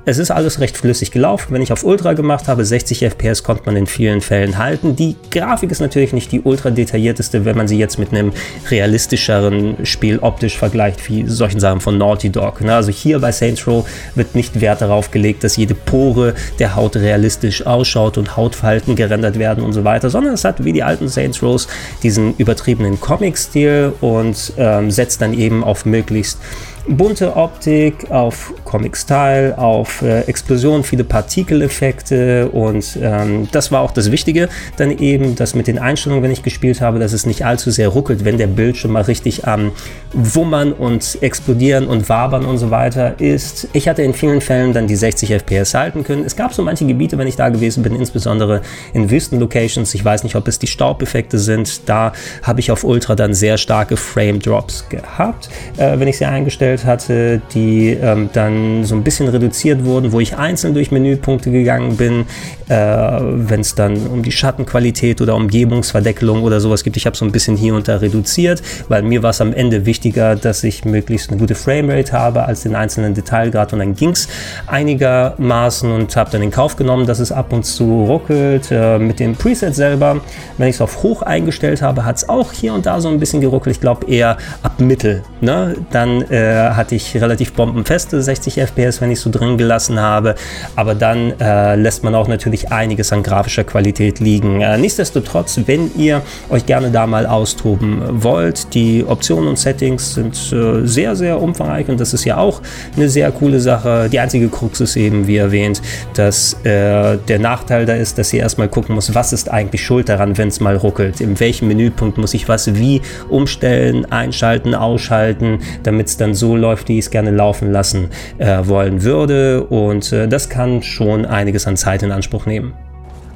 es 0.06 0.18
ist 0.18 0.30
alles 0.30 0.60
recht 0.60 0.76
flüssig 0.76 1.10
gelaufen. 1.12 1.46
Wenn 1.50 1.62
ich 1.62 1.72
auf 1.72 1.82
Ultra 1.82 2.12
gemacht 2.12 2.46
habe, 2.46 2.64
60 2.64 3.00
FPS 3.04 3.42
konnte 3.42 3.62
man 3.64 3.76
in 3.76 3.86
vielen 3.86 4.20
Fällen 4.20 4.58
halten. 4.58 4.96
Die 4.96 5.16
Grafik 5.30 5.70
ist 5.70 5.80
natürlich 5.80 6.12
nicht 6.12 6.30
die 6.30 6.42
ultra 6.42 6.70
detaillierteste, 6.70 7.44
wenn 7.44 7.56
man 7.56 7.68
sie 7.68 7.78
jetzt 7.78 7.98
mit 7.98 8.12
einem 8.12 8.32
realistischeren 8.70 9.86
Spiel 9.86 10.18
optisch 10.18 10.58
vergleicht, 10.58 11.08
wie 11.08 11.26
solchen 11.26 11.58
Sachen 11.58 11.80
von 11.80 11.96
Naughty 11.96 12.30
Dog. 12.30 12.60
Ne? 12.60 12.74
Also 12.74 12.90
hier 12.90 13.18
bei 13.18 13.32
Saints 13.32 13.66
Row 13.66 13.88
wird 14.14 14.34
nicht 14.34 14.60
Wert 14.60 14.82
darauf 14.82 15.10
gelegt, 15.10 15.42
dass 15.42 15.56
jede 15.56 15.74
Pore 15.74 16.34
der 16.58 16.76
Haut 16.76 16.96
realistisch 16.96 17.64
ausschaut 17.64 18.18
und 18.18 18.36
Hautfalten 18.36 18.96
gerendert 18.96 19.38
werden 19.38 19.64
und 19.64 19.72
so 19.72 19.84
weiter, 19.84 20.10
sondern 20.10 20.34
es 20.34 20.44
hat 20.44 20.64
wie 20.64 20.72
die 20.72 20.82
alten 20.82 21.08
Saints 21.08 21.42
Rows 21.42 21.66
diesen 22.02 22.36
übertriebenen 22.36 23.00
Comic-Stil 23.00 23.94
und 24.02 24.52
ähm, 24.58 24.90
setzt 24.90 25.22
dann 25.22 25.32
eben 25.32 25.64
auf 25.64 25.86
möglichst 25.86 26.38
bunte 26.86 27.36
Optik, 27.36 28.10
auf 28.10 28.52
Comic-Style, 28.64 29.56
auf 29.56 30.02
äh, 30.02 30.20
Explosionen, 30.22 30.84
viele 30.84 31.04
Partikeleffekte 31.04 32.48
und 32.50 32.98
ähm, 33.00 33.48
das 33.52 33.72
war 33.72 33.80
auch 33.80 33.90
das 33.90 34.10
Wichtige. 34.10 34.48
Dann 34.76 34.90
eben 34.98 35.34
das 35.34 35.54
mit 35.54 35.66
den 35.66 35.78
Einstellungen, 35.78 36.22
wenn 36.22 36.30
ich 36.30 36.42
gespielt 36.42 36.80
habe, 36.80 36.98
dass 36.98 37.12
es 37.12 37.26
nicht 37.26 37.44
allzu 37.44 37.70
sehr 37.70 37.88
ruckelt, 37.88 38.24
wenn 38.24 38.38
der 38.38 38.46
Bildschirm 38.46 38.92
mal 38.92 39.02
richtig 39.02 39.46
am 39.46 39.72
Wummern 40.12 40.72
und 40.72 41.18
explodieren 41.22 41.86
und 41.86 42.08
wabern 42.08 42.44
und 42.44 42.58
so 42.58 42.70
weiter 42.70 43.18
ist. 43.18 43.68
Ich 43.72 43.88
hatte 43.88 44.02
in 44.02 44.14
vielen 44.14 44.40
Fällen 44.40 44.72
dann 44.72 44.86
die 44.86 44.96
60 44.96 45.30
FPS 45.30 45.74
halten 45.74 46.04
können. 46.04 46.24
Es 46.24 46.36
gab 46.36 46.52
so 46.52 46.62
manche 46.62 46.86
Gebiete, 46.86 47.18
wenn 47.18 47.26
ich 47.26 47.36
da 47.36 47.48
gewesen 47.48 47.82
bin, 47.82 47.96
insbesondere 47.96 48.60
in 48.92 49.10
Wüstenlocations. 49.10 49.94
Ich 49.94 50.04
weiß 50.04 50.22
nicht, 50.24 50.36
ob 50.36 50.46
es 50.48 50.58
die 50.58 50.66
Staubeffekte 50.66 51.38
sind. 51.38 51.88
Da 51.88 52.12
habe 52.42 52.60
ich 52.60 52.70
auf 52.70 52.84
Ultra 52.84 53.14
dann 53.14 53.34
sehr 53.34 53.58
starke 53.58 53.96
Frame 53.96 54.38
Drops 54.38 54.88
gehabt, 54.88 55.48
äh, 55.76 55.98
wenn 55.98 56.08
ich 56.08 56.18
sie 56.18 56.26
eingestellt 56.26 56.73
vorgestellt 56.74 56.84
hatte, 56.84 57.40
die 57.52 57.90
ähm, 57.90 58.30
dann 58.32 58.84
so 58.84 58.94
ein 58.94 59.02
bisschen 59.02 59.28
reduziert 59.28 59.84
wurden, 59.84 60.12
wo 60.12 60.20
ich 60.20 60.36
einzeln 60.36 60.74
durch 60.74 60.90
Menüpunkte 60.90 61.50
gegangen 61.50 61.96
bin, 61.96 62.26
äh, 62.68 62.74
wenn 62.76 63.60
es 63.60 63.74
dann 63.74 63.96
um 64.06 64.22
die 64.22 64.32
Schattenqualität 64.32 65.20
oder 65.20 65.34
Umgebungsverdeckelung 65.36 66.42
oder 66.42 66.60
sowas 66.60 66.82
gibt. 66.82 66.96
Ich 66.96 67.06
habe 67.06 67.16
so 67.16 67.24
ein 67.24 67.32
bisschen 67.32 67.56
hier 67.56 67.74
und 67.74 67.88
da 67.88 67.96
reduziert, 67.96 68.62
weil 68.88 69.02
mir 69.02 69.22
war 69.22 69.30
es 69.30 69.40
am 69.40 69.52
Ende 69.52 69.86
wichtiger, 69.86 70.36
dass 70.36 70.64
ich 70.64 70.84
möglichst 70.84 71.30
eine 71.30 71.38
gute 71.38 71.54
Framerate 71.54 72.12
habe 72.12 72.44
als 72.44 72.62
den 72.62 72.74
einzelnen 72.74 73.14
Detailgrad 73.14 73.72
und 73.72 73.78
dann 73.80 73.94
ging 73.94 74.10
es 74.10 74.28
einigermaßen 74.66 75.90
und 75.90 76.16
habe 76.16 76.30
dann 76.30 76.42
in 76.42 76.50
Kauf 76.50 76.76
genommen, 76.76 77.06
dass 77.06 77.20
es 77.20 77.32
ab 77.32 77.52
und 77.52 77.64
zu 77.64 78.04
ruckelt. 78.04 78.70
Äh, 78.70 78.98
mit 78.98 79.20
dem 79.20 79.34
Preset 79.36 79.74
selber, 79.74 80.20
wenn 80.58 80.68
ich 80.68 80.76
es 80.76 80.80
auf 80.80 81.02
hoch 81.02 81.22
eingestellt 81.22 81.82
habe, 81.82 82.04
hat 82.04 82.16
es 82.16 82.28
auch 82.28 82.52
hier 82.52 82.74
und 82.74 82.86
da 82.86 83.00
so 83.00 83.08
ein 83.08 83.20
bisschen 83.20 83.40
geruckelt. 83.40 83.76
Ich 83.76 83.80
glaube 83.80 84.06
eher 84.06 84.36
ab 84.62 84.80
Mittel. 84.80 85.22
Ne? 85.40 85.74
Dann 85.90 86.22
äh, 86.22 86.63
hatte 86.72 86.94
ich 86.94 87.14
relativ 87.16 87.52
bombenfeste 87.52 88.22
60 88.22 88.60
FPS, 88.60 89.00
wenn 89.00 89.10
ich 89.10 89.20
so 89.20 89.30
drin 89.30 89.58
gelassen 89.58 90.00
habe. 90.00 90.34
Aber 90.76 90.94
dann 90.94 91.38
äh, 91.40 91.76
lässt 91.76 92.04
man 92.04 92.14
auch 92.14 92.28
natürlich 92.28 92.72
einiges 92.72 93.12
an 93.12 93.22
grafischer 93.22 93.64
Qualität 93.64 94.20
liegen. 94.20 94.60
Äh, 94.60 94.78
nichtsdestotrotz, 94.78 95.60
wenn 95.66 95.90
ihr 95.96 96.22
euch 96.50 96.66
gerne 96.66 96.90
da 96.90 97.06
mal 97.06 97.26
austoben 97.26 98.00
wollt, 98.22 98.74
die 98.74 99.04
Optionen 99.06 99.48
und 99.48 99.58
Settings 99.58 100.14
sind 100.14 100.34
äh, 100.52 100.86
sehr, 100.86 101.16
sehr 101.16 101.40
umfangreich 101.40 101.88
und 101.88 102.00
das 102.00 102.14
ist 102.14 102.24
ja 102.24 102.36
auch 102.36 102.60
eine 102.96 103.08
sehr 103.08 103.30
coole 103.32 103.60
Sache. 103.60 104.08
Die 104.10 104.18
einzige 104.18 104.48
Krux 104.48 104.80
ist 104.80 104.96
eben, 104.96 105.26
wie 105.26 105.36
erwähnt, 105.36 105.82
dass 106.14 106.54
äh, 106.64 107.18
der 107.18 107.38
Nachteil 107.38 107.86
da 107.86 107.94
ist, 107.94 108.18
dass 108.18 108.32
ihr 108.32 108.40
erstmal 108.40 108.68
gucken 108.68 108.94
muss, 108.94 109.14
was 109.14 109.32
ist 109.32 109.50
eigentlich 109.50 109.84
schuld 109.84 110.08
daran, 110.08 110.38
wenn 110.38 110.48
es 110.48 110.60
mal 110.60 110.76
ruckelt. 110.76 111.20
In 111.20 111.38
welchem 111.40 111.68
Menüpunkt 111.68 112.18
muss 112.18 112.34
ich 112.34 112.48
was 112.48 112.74
wie 112.74 113.02
umstellen, 113.28 114.10
einschalten, 114.10 114.74
ausschalten, 114.74 115.58
damit 115.82 116.08
es 116.08 116.16
dann 116.16 116.34
so 116.34 116.53
läuft, 116.56 116.88
wie 116.88 116.98
ich 116.98 117.06
es 117.06 117.10
gerne 117.10 117.30
laufen 117.30 117.72
lassen 117.72 118.10
äh, 118.38 118.66
wollen 118.66 119.02
würde. 119.02 119.64
Und 119.64 120.12
äh, 120.12 120.28
das 120.28 120.48
kann 120.48 120.82
schon 120.82 121.26
einiges 121.26 121.66
an 121.66 121.76
Zeit 121.76 122.02
in 122.02 122.12
Anspruch 122.12 122.46
nehmen. 122.46 122.74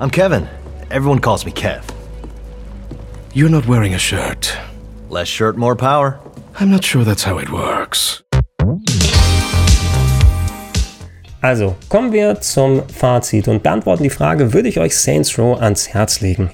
I'm 0.00 0.10
Kevin. 0.10 0.44
Everyone 0.90 1.20
calls 1.20 1.44
me 1.44 1.52
Kev. 1.52 1.82
You're 3.34 3.50
not 3.50 3.68
wearing 3.68 3.94
a 3.94 3.98
shirt. 3.98 4.56
Less 5.10 5.28
shirt, 5.28 5.56
more 5.56 5.76
power. 5.76 6.18
I'm 6.60 6.70
not 6.70 6.84
sure 6.84 7.04
that's 7.04 7.26
how 7.26 7.38
it 7.38 7.50
works. 7.50 8.24
Also, 11.40 11.76
kommen 11.88 12.12
wir 12.12 12.40
zum 12.40 12.82
Fazit 12.88 13.46
und 13.46 13.62
beantworten 13.62 14.02
die 14.02 14.10
Frage, 14.10 14.52
würde 14.52 14.68
ich 14.68 14.80
euch 14.80 14.96
Saints 14.96 15.38
Row 15.38 15.60
ans 15.60 15.88
Herz 15.88 16.20
legen? 16.20 16.50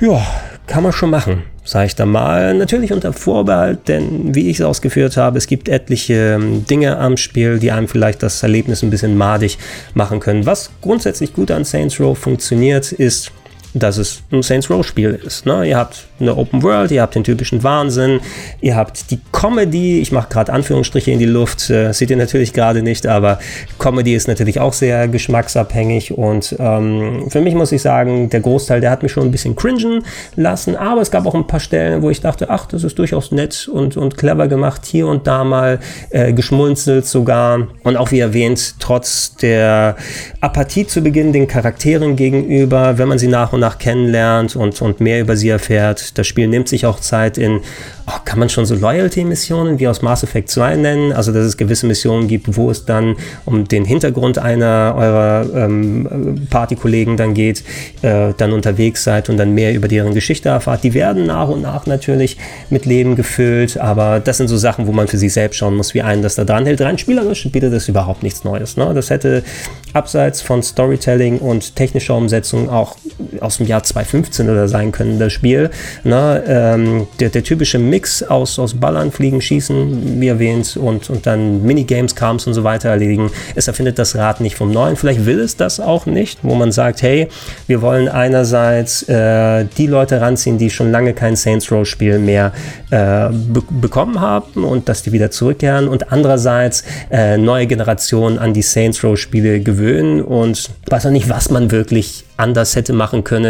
Ja, 0.00 0.24
kann 0.66 0.82
man 0.82 0.92
schon 0.92 1.10
machen 1.10 1.42
sage 1.64 1.86
ich 1.86 1.94
da 1.94 2.06
mal. 2.06 2.54
Natürlich 2.54 2.92
unter 2.92 3.12
Vorbehalt, 3.12 3.88
denn 3.88 4.34
wie 4.34 4.50
ich 4.50 4.58
es 4.58 4.64
ausgeführt 4.64 5.16
habe, 5.16 5.38
es 5.38 5.46
gibt 5.46 5.68
etliche 5.68 6.34
ähm, 6.34 6.66
Dinge 6.66 6.98
am 6.98 7.16
Spiel, 7.16 7.58
die 7.58 7.70
einem 7.70 7.88
vielleicht 7.88 8.22
das 8.22 8.42
Erlebnis 8.42 8.82
ein 8.82 8.90
bisschen 8.90 9.16
madig 9.16 9.58
machen 9.94 10.20
können. 10.20 10.46
Was 10.46 10.70
grundsätzlich 10.80 11.32
gut 11.32 11.50
an 11.50 11.64
Saints 11.64 12.00
Row 12.00 12.18
funktioniert, 12.18 12.92
ist, 12.92 13.32
dass 13.74 13.96
es 13.96 14.22
ein 14.30 14.42
Saints 14.42 14.70
Row 14.70 14.86
Spiel 14.86 15.18
ist. 15.24 15.46
Ne? 15.46 15.68
Ihr 15.68 15.76
habt 15.76 16.06
eine 16.20 16.36
Open 16.36 16.62
World, 16.62 16.90
ihr 16.90 17.02
habt 17.02 17.14
den 17.14 17.24
typischen 17.24 17.62
Wahnsinn, 17.62 18.20
ihr 18.60 18.76
habt 18.76 19.10
die 19.10 19.18
Comedy, 19.32 20.00
ich 20.00 20.12
mache 20.12 20.28
gerade 20.28 20.52
Anführungsstriche 20.52 21.10
in 21.10 21.18
die 21.18 21.26
Luft, 21.26 21.70
äh, 21.70 21.92
seht 21.92 22.10
ihr 22.10 22.16
natürlich 22.16 22.52
gerade 22.52 22.82
nicht, 22.82 23.06
aber 23.06 23.38
Comedy 23.78 24.14
ist 24.14 24.28
natürlich 24.28 24.60
auch 24.60 24.72
sehr 24.72 25.08
geschmacksabhängig 25.08 26.16
und 26.16 26.54
ähm, 26.58 27.24
für 27.28 27.40
mich 27.40 27.54
muss 27.54 27.72
ich 27.72 27.82
sagen, 27.82 28.30
der 28.30 28.40
Großteil, 28.40 28.80
der 28.80 28.90
hat 28.90 29.02
mich 29.02 29.12
schon 29.12 29.24
ein 29.24 29.30
bisschen 29.30 29.56
cringen 29.56 30.04
lassen, 30.36 30.76
aber 30.76 31.00
es 31.00 31.10
gab 31.10 31.26
auch 31.26 31.34
ein 31.34 31.46
paar 31.46 31.60
Stellen, 31.60 32.02
wo 32.02 32.10
ich 32.10 32.20
dachte, 32.20 32.50
ach, 32.50 32.66
das 32.66 32.84
ist 32.84 32.98
durchaus 32.98 33.32
nett 33.32 33.68
und, 33.72 33.96
und 33.96 34.16
clever 34.16 34.48
gemacht, 34.48 34.82
hier 34.84 35.06
und 35.06 35.26
da 35.26 35.44
mal 35.44 35.80
äh, 36.10 36.32
geschmunzelt 36.32 37.06
sogar 37.06 37.68
und 37.82 37.96
auch 37.96 38.10
wie 38.10 38.20
erwähnt, 38.20 38.74
trotz 38.78 39.34
der 39.36 39.96
Apathie 40.40 40.86
zu 40.86 41.00
Beginn 41.00 41.32
den 41.32 41.46
Charakteren 41.48 42.16
gegenüber, 42.16 42.98
wenn 42.98 43.08
man 43.08 43.18
sie 43.18 43.28
nach 43.28 43.52
und 43.52 43.61
nach 43.62 43.78
kennenlernt 43.78 44.54
und, 44.56 44.82
und 44.82 45.00
mehr 45.00 45.20
über 45.20 45.36
sie 45.36 45.48
erfährt, 45.48 46.18
das 46.18 46.26
Spiel 46.26 46.48
nimmt 46.48 46.68
sich 46.68 46.84
auch 46.84 47.00
Zeit 47.00 47.38
in, 47.38 47.60
oh, 48.06 48.18
kann 48.24 48.38
man 48.38 48.50
schon 48.50 48.66
so 48.66 48.74
Loyalty-Missionen 48.74 49.78
wie 49.78 49.88
aus 49.88 50.02
Mass 50.02 50.22
Effect 50.22 50.50
2 50.50 50.76
nennen? 50.76 51.12
Also, 51.12 51.32
dass 51.32 51.46
es 51.46 51.56
gewisse 51.56 51.86
Missionen 51.86 52.28
gibt, 52.28 52.56
wo 52.56 52.70
es 52.70 52.84
dann 52.84 53.16
um 53.46 53.66
den 53.66 53.84
Hintergrund 53.84 54.38
einer 54.38 54.94
eurer 54.96 55.46
ähm, 55.54 56.46
Partykollegen 56.50 57.16
dann 57.16 57.32
geht, 57.32 57.64
äh, 58.02 58.34
dann 58.36 58.52
unterwegs 58.52 59.04
seid 59.04 59.30
und 59.30 59.38
dann 59.38 59.54
mehr 59.54 59.72
über 59.72 59.88
deren 59.88 60.12
Geschichte 60.12 60.50
erfahrt. 60.50 60.84
Die 60.84 60.92
werden 60.92 61.26
nach 61.26 61.48
und 61.48 61.62
nach 61.62 61.86
natürlich 61.86 62.36
mit 62.68 62.84
Leben 62.84 63.16
gefüllt, 63.16 63.78
aber 63.78 64.20
das 64.20 64.36
sind 64.36 64.48
so 64.48 64.56
Sachen, 64.56 64.86
wo 64.86 64.92
man 64.92 65.08
für 65.08 65.18
sich 65.18 65.32
selbst 65.32 65.56
schauen 65.56 65.76
muss, 65.76 65.94
wie 65.94 66.02
einen 66.02 66.22
das 66.22 66.34
da 66.34 66.44
dran 66.44 66.66
hält. 66.66 66.80
Rein 66.80 66.98
spielerisch 66.98 67.48
bietet 67.50 67.72
das 67.72 67.88
überhaupt 67.88 68.22
nichts 68.22 68.44
Neues. 68.44 68.76
Ne? 68.76 68.92
Das 68.92 69.08
hätte 69.08 69.44
abseits 69.92 70.42
von 70.42 70.62
Storytelling 70.62 71.38
und 71.38 71.76
technischer 71.76 72.16
Umsetzung 72.16 72.68
auch 72.68 72.96
aus 73.40 73.51
aus 73.52 73.58
dem 73.58 73.66
Jahr 73.66 73.82
2015 73.82 74.48
oder 74.48 74.66
sein 74.66 74.92
können, 74.92 75.18
das 75.18 75.32
Spiel. 75.32 75.70
Na, 76.04 76.42
ähm, 76.46 77.06
der, 77.20 77.28
der 77.28 77.44
typische 77.44 77.78
Mix 77.78 78.22
aus, 78.22 78.58
aus 78.58 78.74
Ballern, 78.74 79.12
Fliegen, 79.12 79.42
Schießen, 79.42 80.20
wie 80.20 80.28
erwähnt, 80.28 80.76
und, 80.76 81.10
und 81.10 81.26
dann 81.26 81.62
Minigames, 81.62 82.14
Camps 82.14 82.46
und 82.46 82.54
so 82.54 82.64
weiter 82.64 82.88
erledigen. 82.88 83.30
Es 83.54 83.68
erfindet 83.68 83.98
das 83.98 84.16
Rad 84.16 84.40
nicht 84.40 84.56
vom 84.56 84.70
Neuen. 84.70 84.96
Vielleicht 84.96 85.26
will 85.26 85.40
es 85.40 85.56
das 85.56 85.80
auch 85.80 86.06
nicht, 86.06 86.38
wo 86.42 86.54
man 86.54 86.72
sagt, 86.72 87.02
hey, 87.02 87.28
wir 87.66 87.82
wollen 87.82 88.08
einerseits 88.08 89.02
äh, 89.08 89.66
die 89.76 89.86
Leute 89.86 90.20
ranziehen, 90.20 90.56
die 90.56 90.70
schon 90.70 90.90
lange 90.90 91.12
kein 91.12 91.36
Saints 91.36 91.70
Row 91.70 91.86
Spiel 91.86 92.18
mehr 92.18 92.52
äh, 92.90 93.28
be 93.30 93.62
bekommen 93.70 94.20
haben 94.20 94.64
und 94.64 94.88
dass 94.88 95.02
die 95.02 95.12
wieder 95.12 95.30
zurückkehren 95.30 95.88
und 95.88 96.12
andererseits 96.12 96.84
äh, 97.10 97.36
neue 97.36 97.66
Generationen 97.66 98.38
an 98.38 98.54
die 98.54 98.62
Saints 98.62 99.02
Row 99.02 99.18
Spiele 99.18 99.60
gewöhnen 99.60 100.22
und 100.22 100.70
weiß 100.88 101.06
auch 101.06 101.10
nicht, 101.10 101.28
was 101.28 101.50
man 101.50 101.70
wirklich 101.70 102.24
anders 102.36 102.76
hätte 102.76 102.92
machen 102.92 103.24
können, 103.24 103.41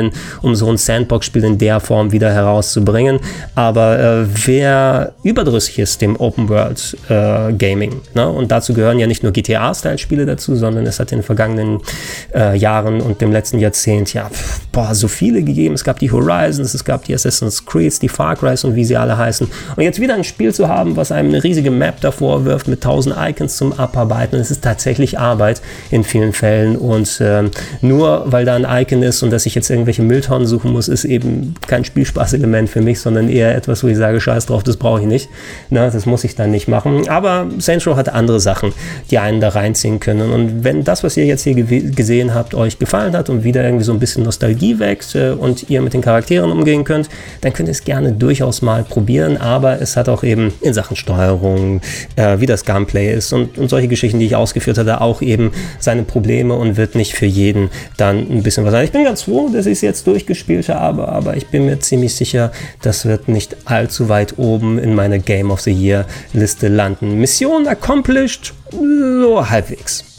um 0.43 0.55
so 0.55 0.69
ein 0.69 0.77
Sandbox-Spiel 0.77 1.45
in 1.45 1.59
der 1.59 1.81
Form 1.81 2.13
wieder 2.13 2.33
herauszubringen. 2.33 3.21
Aber 3.55 3.99
äh, 3.99 4.27
wer 4.47 5.13
überdrüssig 5.23 5.79
ist 5.79 6.01
dem 6.03 6.17
Open 6.19 6.49
World 6.49 6.97
äh, 7.09 7.53
Gaming, 7.53 8.01
ne? 8.15 8.29
und 8.29 8.51
dazu 8.51 8.75
gehören 8.75 8.99
ja 8.99 9.07
nicht 9.07 9.23
nur 9.23 9.33
GTA-Style-Spiele 9.33 10.27
dazu, 10.27 10.57
sondern 10.57 10.87
es 10.87 11.01
hat 11.01 11.13
in 11.13 11.19
den 11.19 11.25
vergangenen 11.25 11.81
äh, 12.35 12.57
Jahren 12.57 13.01
und 13.01 13.21
dem 13.21 13.33
letzten 13.33 13.59
Jahrzehnt 13.59 14.13
ja 14.15 14.31
boah, 14.73 14.95
so 14.95 15.09
viele 15.09 15.43
gegeben. 15.43 15.75
Es 15.75 15.85
gab 15.85 15.99
die 15.99 16.11
Horizons, 16.11 16.75
es 16.75 16.85
gab 16.85 17.05
die 17.05 17.15
Assassin's 17.15 17.65
Creed, 17.65 18.01
die 18.01 18.09
Far 18.09 18.37
Cry 18.37 18.55
und 18.63 18.75
wie 18.75 18.85
sie 18.85 18.97
alle 18.97 19.17
heißen. 19.17 19.49
Und 19.77 19.83
jetzt 19.83 20.01
wieder 20.01 20.15
ein 20.15 20.25
Spiel 20.25 20.53
zu 20.53 20.69
haben, 20.69 20.97
was 20.97 21.13
einem 21.13 21.29
eine 21.29 21.45
riesige 21.45 21.71
Map 21.71 22.01
davor 22.01 22.45
wirft 22.45 22.69
mit 22.69 22.83
tausend 22.83 23.17
Icons 23.19 23.57
zum 23.57 23.73
Abarbeiten, 23.73 24.39
es 24.39 24.51
ist 24.51 24.63
tatsächlich 24.63 25.19
Arbeit 25.19 25.61
in 25.91 26.05
vielen 26.05 26.33
Fällen 26.33 26.77
und 26.77 27.19
ähm, 27.21 27.51
nur 27.81 28.25
weil 28.27 28.45
da 28.45 28.55
ein 28.55 28.67
Icon 28.69 29.03
ist 29.03 29.23
und 29.23 29.31
dass 29.31 29.47
ich 29.47 29.55
jetzt 29.55 29.71
irgendwelche 29.83 30.03
Mülltonnen 30.03 30.47
suchen 30.47 30.73
muss, 30.73 30.89
ist 30.89 31.05
eben 31.05 31.55
kein 31.67 31.85
Spielspaßelement 31.85 32.71
für 32.71 32.81
mich, 32.81 33.01
sondern 33.01 33.29
eher 33.29 33.55
etwas, 33.57 33.83
wo 33.83 33.89
ich 33.89 33.97
sage, 33.97 34.21
scheiß 34.21 34.47
drauf, 34.47 34.63
das 34.63 34.77
brauche 34.77 35.01
ich 35.01 35.07
nicht. 35.07 35.29
Na, 35.71 35.91
das 35.91 36.07
muss 36.07 36.23
ich 36.23 36.37
dann 36.37 36.53
nicht 36.53 36.69
machen. 36.69 37.09
Aber 37.09 37.49
Saints 37.59 37.87
Row 37.87 37.97
hat 37.97 38.09
andere 38.09 38.39
Sachen, 38.39 38.73
die 39.11 39.19
einen 39.19 39.41
da 39.41 39.49
reinziehen 39.49 39.99
können. 39.99 40.31
Und 40.31 40.65
wenn 40.65 40.85
das, 40.85 41.03
was 41.03 41.17
ihr 41.17 41.27
jetzt 41.27 41.43
hier 41.43 41.55
gesehen 41.55 42.35
habt, 42.35 42.55
euch 42.55 42.79
gefallen 42.79 43.17
hat 43.17 43.29
und 43.29 43.43
wieder 43.43 43.65
irgendwie 43.65 43.85
so 43.85 43.93
ein 43.93 43.99
bisschen 43.99 44.23
Nostalgie 44.23 44.79
weckt 44.79 45.15
äh, 45.15 45.31
und 45.31 45.69
ihr 45.69 45.83
mit 45.83 45.95
den 45.95 46.01
Charakteren 46.01 46.53
umgehen 46.53 46.85
könnt, 46.85 47.09
dann 47.41 47.53
könnt 47.53 47.69
ihr 47.69 47.73
es 47.73 47.85
gerne 47.85 48.13
durchaus 48.13 48.63
mal 48.63 48.85
probieren. 48.85 49.37
Aber 49.37 49.81
es 49.81 49.97
hat 49.97 50.09
auch 50.09 50.23
eben 50.23 50.53
in 50.61 50.75
Sachen 50.75 50.97
Steuerung, 50.97 51.81
äh, 52.17 52.39
wie 52.39 52.47
das 52.47 52.65
Gameplay 52.65 53.13
ist 53.13 53.33
und, 53.33 53.59
und 53.59 53.69
solche 53.69 53.89
Geschichten, 53.89 54.21
die 54.21 54.27
ich 54.27 54.37
ausgeführt 54.37 54.79
hatte, 54.79 55.01
auch 55.01 55.23
eben 55.23 55.51
seine 55.79 56.03
Probleme 56.03 56.55
und 56.55 56.77
wird 56.77 56.95
nicht 56.95 57.15
für 57.15 57.27
jeden 57.27 57.71
dann 57.97 58.19
ein 58.31 58.43
bisschen 58.43 58.65
was 58.65 58.73
sein. 58.73 58.85
Ich 58.85 58.93
bin 58.93 59.05
ganz 59.05 59.23
froh, 59.23 59.49
dass 59.53 59.67
ich 59.67 59.72
es 59.73 59.81
jetzt 59.81 60.07
durchgespielt 60.07 60.69
habe, 60.69 61.09
aber 61.09 61.37
ich 61.37 61.49
bin 61.49 61.67
mir 61.67 61.81
ziemlich 61.81 62.15
sicher, 62.15 62.53
das 62.81 63.05
wird 63.05 63.29
nicht 63.29 63.57
allzu 63.65 64.09
weit 64.09 64.39
oben 64.39 64.79
in 64.79 64.95
meiner 64.95 65.19
Game 65.19 65.51
of 65.51 65.61
the 65.61 65.73
Year 65.73 66.07
Liste 66.33 66.69
landen. 66.69 67.19
Mission 67.19 67.67
accomplished, 67.67 68.55
so 68.71 69.49
halbwegs. 69.49 70.12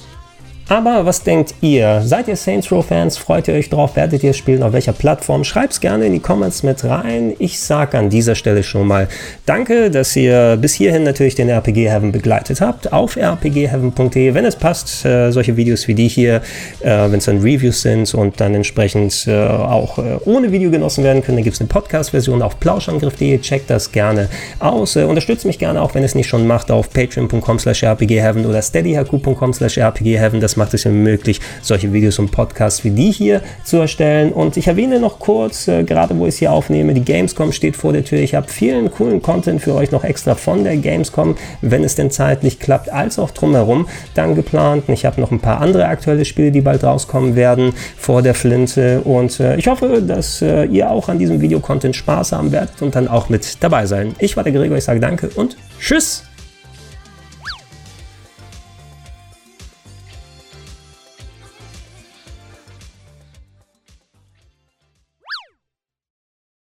Aber 0.69 1.05
was 1.05 1.23
denkt 1.23 1.55
ihr? 1.59 2.01
Seid 2.05 2.29
ihr 2.29 2.37
Saints 2.37 2.71
Row 2.71 2.85
Fans? 2.85 3.17
Freut 3.17 3.49
ihr 3.49 3.53
euch 3.53 3.69
drauf? 3.69 3.95
Werdet 3.97 4.23
ihr 4.23 4.31
spielen? 4.33 4.63
Auf 4.63 4.71
welcher 4.71 4.93
Plattform? 4.93 5.43
Schreibt 5.43 5.73
es 5.73 5.81
gerne 5.81 6.05
in 6.05 6.13
die 6.13 6.19
Comments 6.19 6.63
mit 6.63 6.83
rein. 6.85 7.33
Ich 7.37 7.59
sage 7.59 7.97
an 7.97 8.09
dieser 8.09 8.35
Stelle 8.35 8.63
schon 8.63 8.87
mal 8.87 9.09
Danke, 9.45 9.91
dass 9.91 10.15
ihr 10.15 10.57
bis 10.59 10.73
hierhin 10.73 11.03
natürlich 11.03 11.35
den 11.35 11.49
RPG 11.49 11.89
Heaven 11.89 12.13
begleitet 12.13 12.61
habt. 12.61 12.93
Auf 12.93 13.17
rpgheaven.de, 13.17 14.33
wenn 14.33 14.45
es 14.45 14.55
passt, 14.55 15.03
äh, 15.05 15.31
solche 15.31 15.57
Videos 15.57 15.87
wie 15.89 15.95
die 15.95 16.07
hier, 16.07 16.41
äh, 16.79 17.11
wenn 17.11 17.15
es 17.15 17.25
dann 17.25 17.41
Reviews 17.41 17.81
sind 17.81 18.13
und 18.13 18.39
dann 18.39 18.55
entsprechend 18.55 19.27
äh, 19.27 19.45
auch 19.45 19.97
äh, 19.97 20.17
ohne 20.25 20.51
Video 20.53 20.71
genossen 20.71 21.03
werden 21.03 21.21
können, 21.21 21.37
dann 21.37 21.43
gibt 21.43 21.55
es 21.55 21.59
eine 21.59 21.67
Podcast-Version 21.67 22.41
auf 22.41 22.59
plauschangriff.de. 22.61 23.37
Checkt 23.39 23.69
das 23.69 23.91
gerne 23.91 24.29
aus. 24.59 24.95
Äh, 24.95 25.03
unterstützt 25.03 25.45
mich 25.45 25.59
gerne 25.59 25.81
auch, 25.81 25.93
wenn 25.93 26.03
es 26.03 26.15
nicht 26.15 26.27
schon 26.27 26.47
macht, 26.47 26.71
auf 26.71 26.89
patreon.com 26.89 27.59
slash 27.59 27.83
rpgheaven 27.83 28.45
oder 28.45 28.61
steadyhq.com 28.61 29.53
slash 29.53 29.77
rpgheaven. 29.77 30.39
Das 30.39 30.52
macht 30.57 30.73
es 30.73 30.83
ja 30.83 30.91
möglich, 30.91 31.39
solche 31.61 31.91
Videos 31.93 32.19
und 32.19 32.31
Podcasts 32.31 32.83
wie 32.83 32.91
die 32.91 33.11
hier 33.11 33.41
zu 33.63 33.77
erstellen. 33.77 34.31
Und 34.31 34.57
ich 34.57 34.67
erwähne 34.67 34.99
noch 34.99 35.19
kurz, 35.19 35.67
äh, 35.67 35.83
gerade 35.83 36.17
wo 36.17 36.25
ich 36.25 36.35
es 36.35 36.39
hier 36.39 36.51
aufnehme, 36.51 36.93
die 36.93 37.03
Gamescom 37.03 37.51
steht 37.51 37.75
vor 37.75 37.93
der 37.93 38.03
Tür. 38.03 38.19
Ich 38.19 38.35
habe 38.35 38.47
vielen 38.47 38.91
coolen 38.91 39.21
Content 39.21 39.61
für 39.61 39.73
euch 39.75 39.91
noch 39.91 40.03
extra 40.03 40.35
von 40.35 40.63
der 40.63 40.77
Gamescom, 40.77 41.35
wenn 41.61 41.83
es 41.83 41.95
denn 41.95 42.11
zeitlich 42.11 42.59
klappt, 42.59 42.91
als 42.91 43.19
auch 43.19 43.31
drumherum 43.31 43.87
dann 44.13 44.35
geplant. 44.35 44.83
Ich 44.87 45.05
habe 45.05 45.21
noch 45.21 45.31
ein 45.31 45.39
paar 45.39 45.61
andere 45.61 45.85
aktuelle 45.85 46.25
Spiele, 46.25 46.51
die 46.51 46.61
bald 46.61 46.83
rauskommen 46.83 47.35
werden 47.35 47.73
vor 47.97 48.21
der 48.21 48.33
Flinte. 48.33 49.01
Und 49.01 49.39
äh, 49.39 49.55
ich 49.57 49.67
hoffe, 49.67 50.01
dass 50.01 50.41
äh, 50.41 50.65
ihr 50.65 50.89
auch 50.89 51.09
an 51.09 51.19
diesem 51.19 51.41
Video-Content 51.41 51.95
Spaß 51.95 52.31
haben 52.31 52.51
werdet 52.51 52.81
und 52.81 52.95
dann 52.95 53.07
auch 53.07 53.29
mit 53.29 53.63
dabei 53.63 53.85
sein. 53.85 54.15
Ich 54.19 54.35
war 54.35 54.43
der 54.43 54.53
Gregor, 54.53 54.77
ich 54.77 54.83
sage 54.83 54.99
danke 54.99 55.29
und 55.35 55.57
tschüss! 55.79 56.32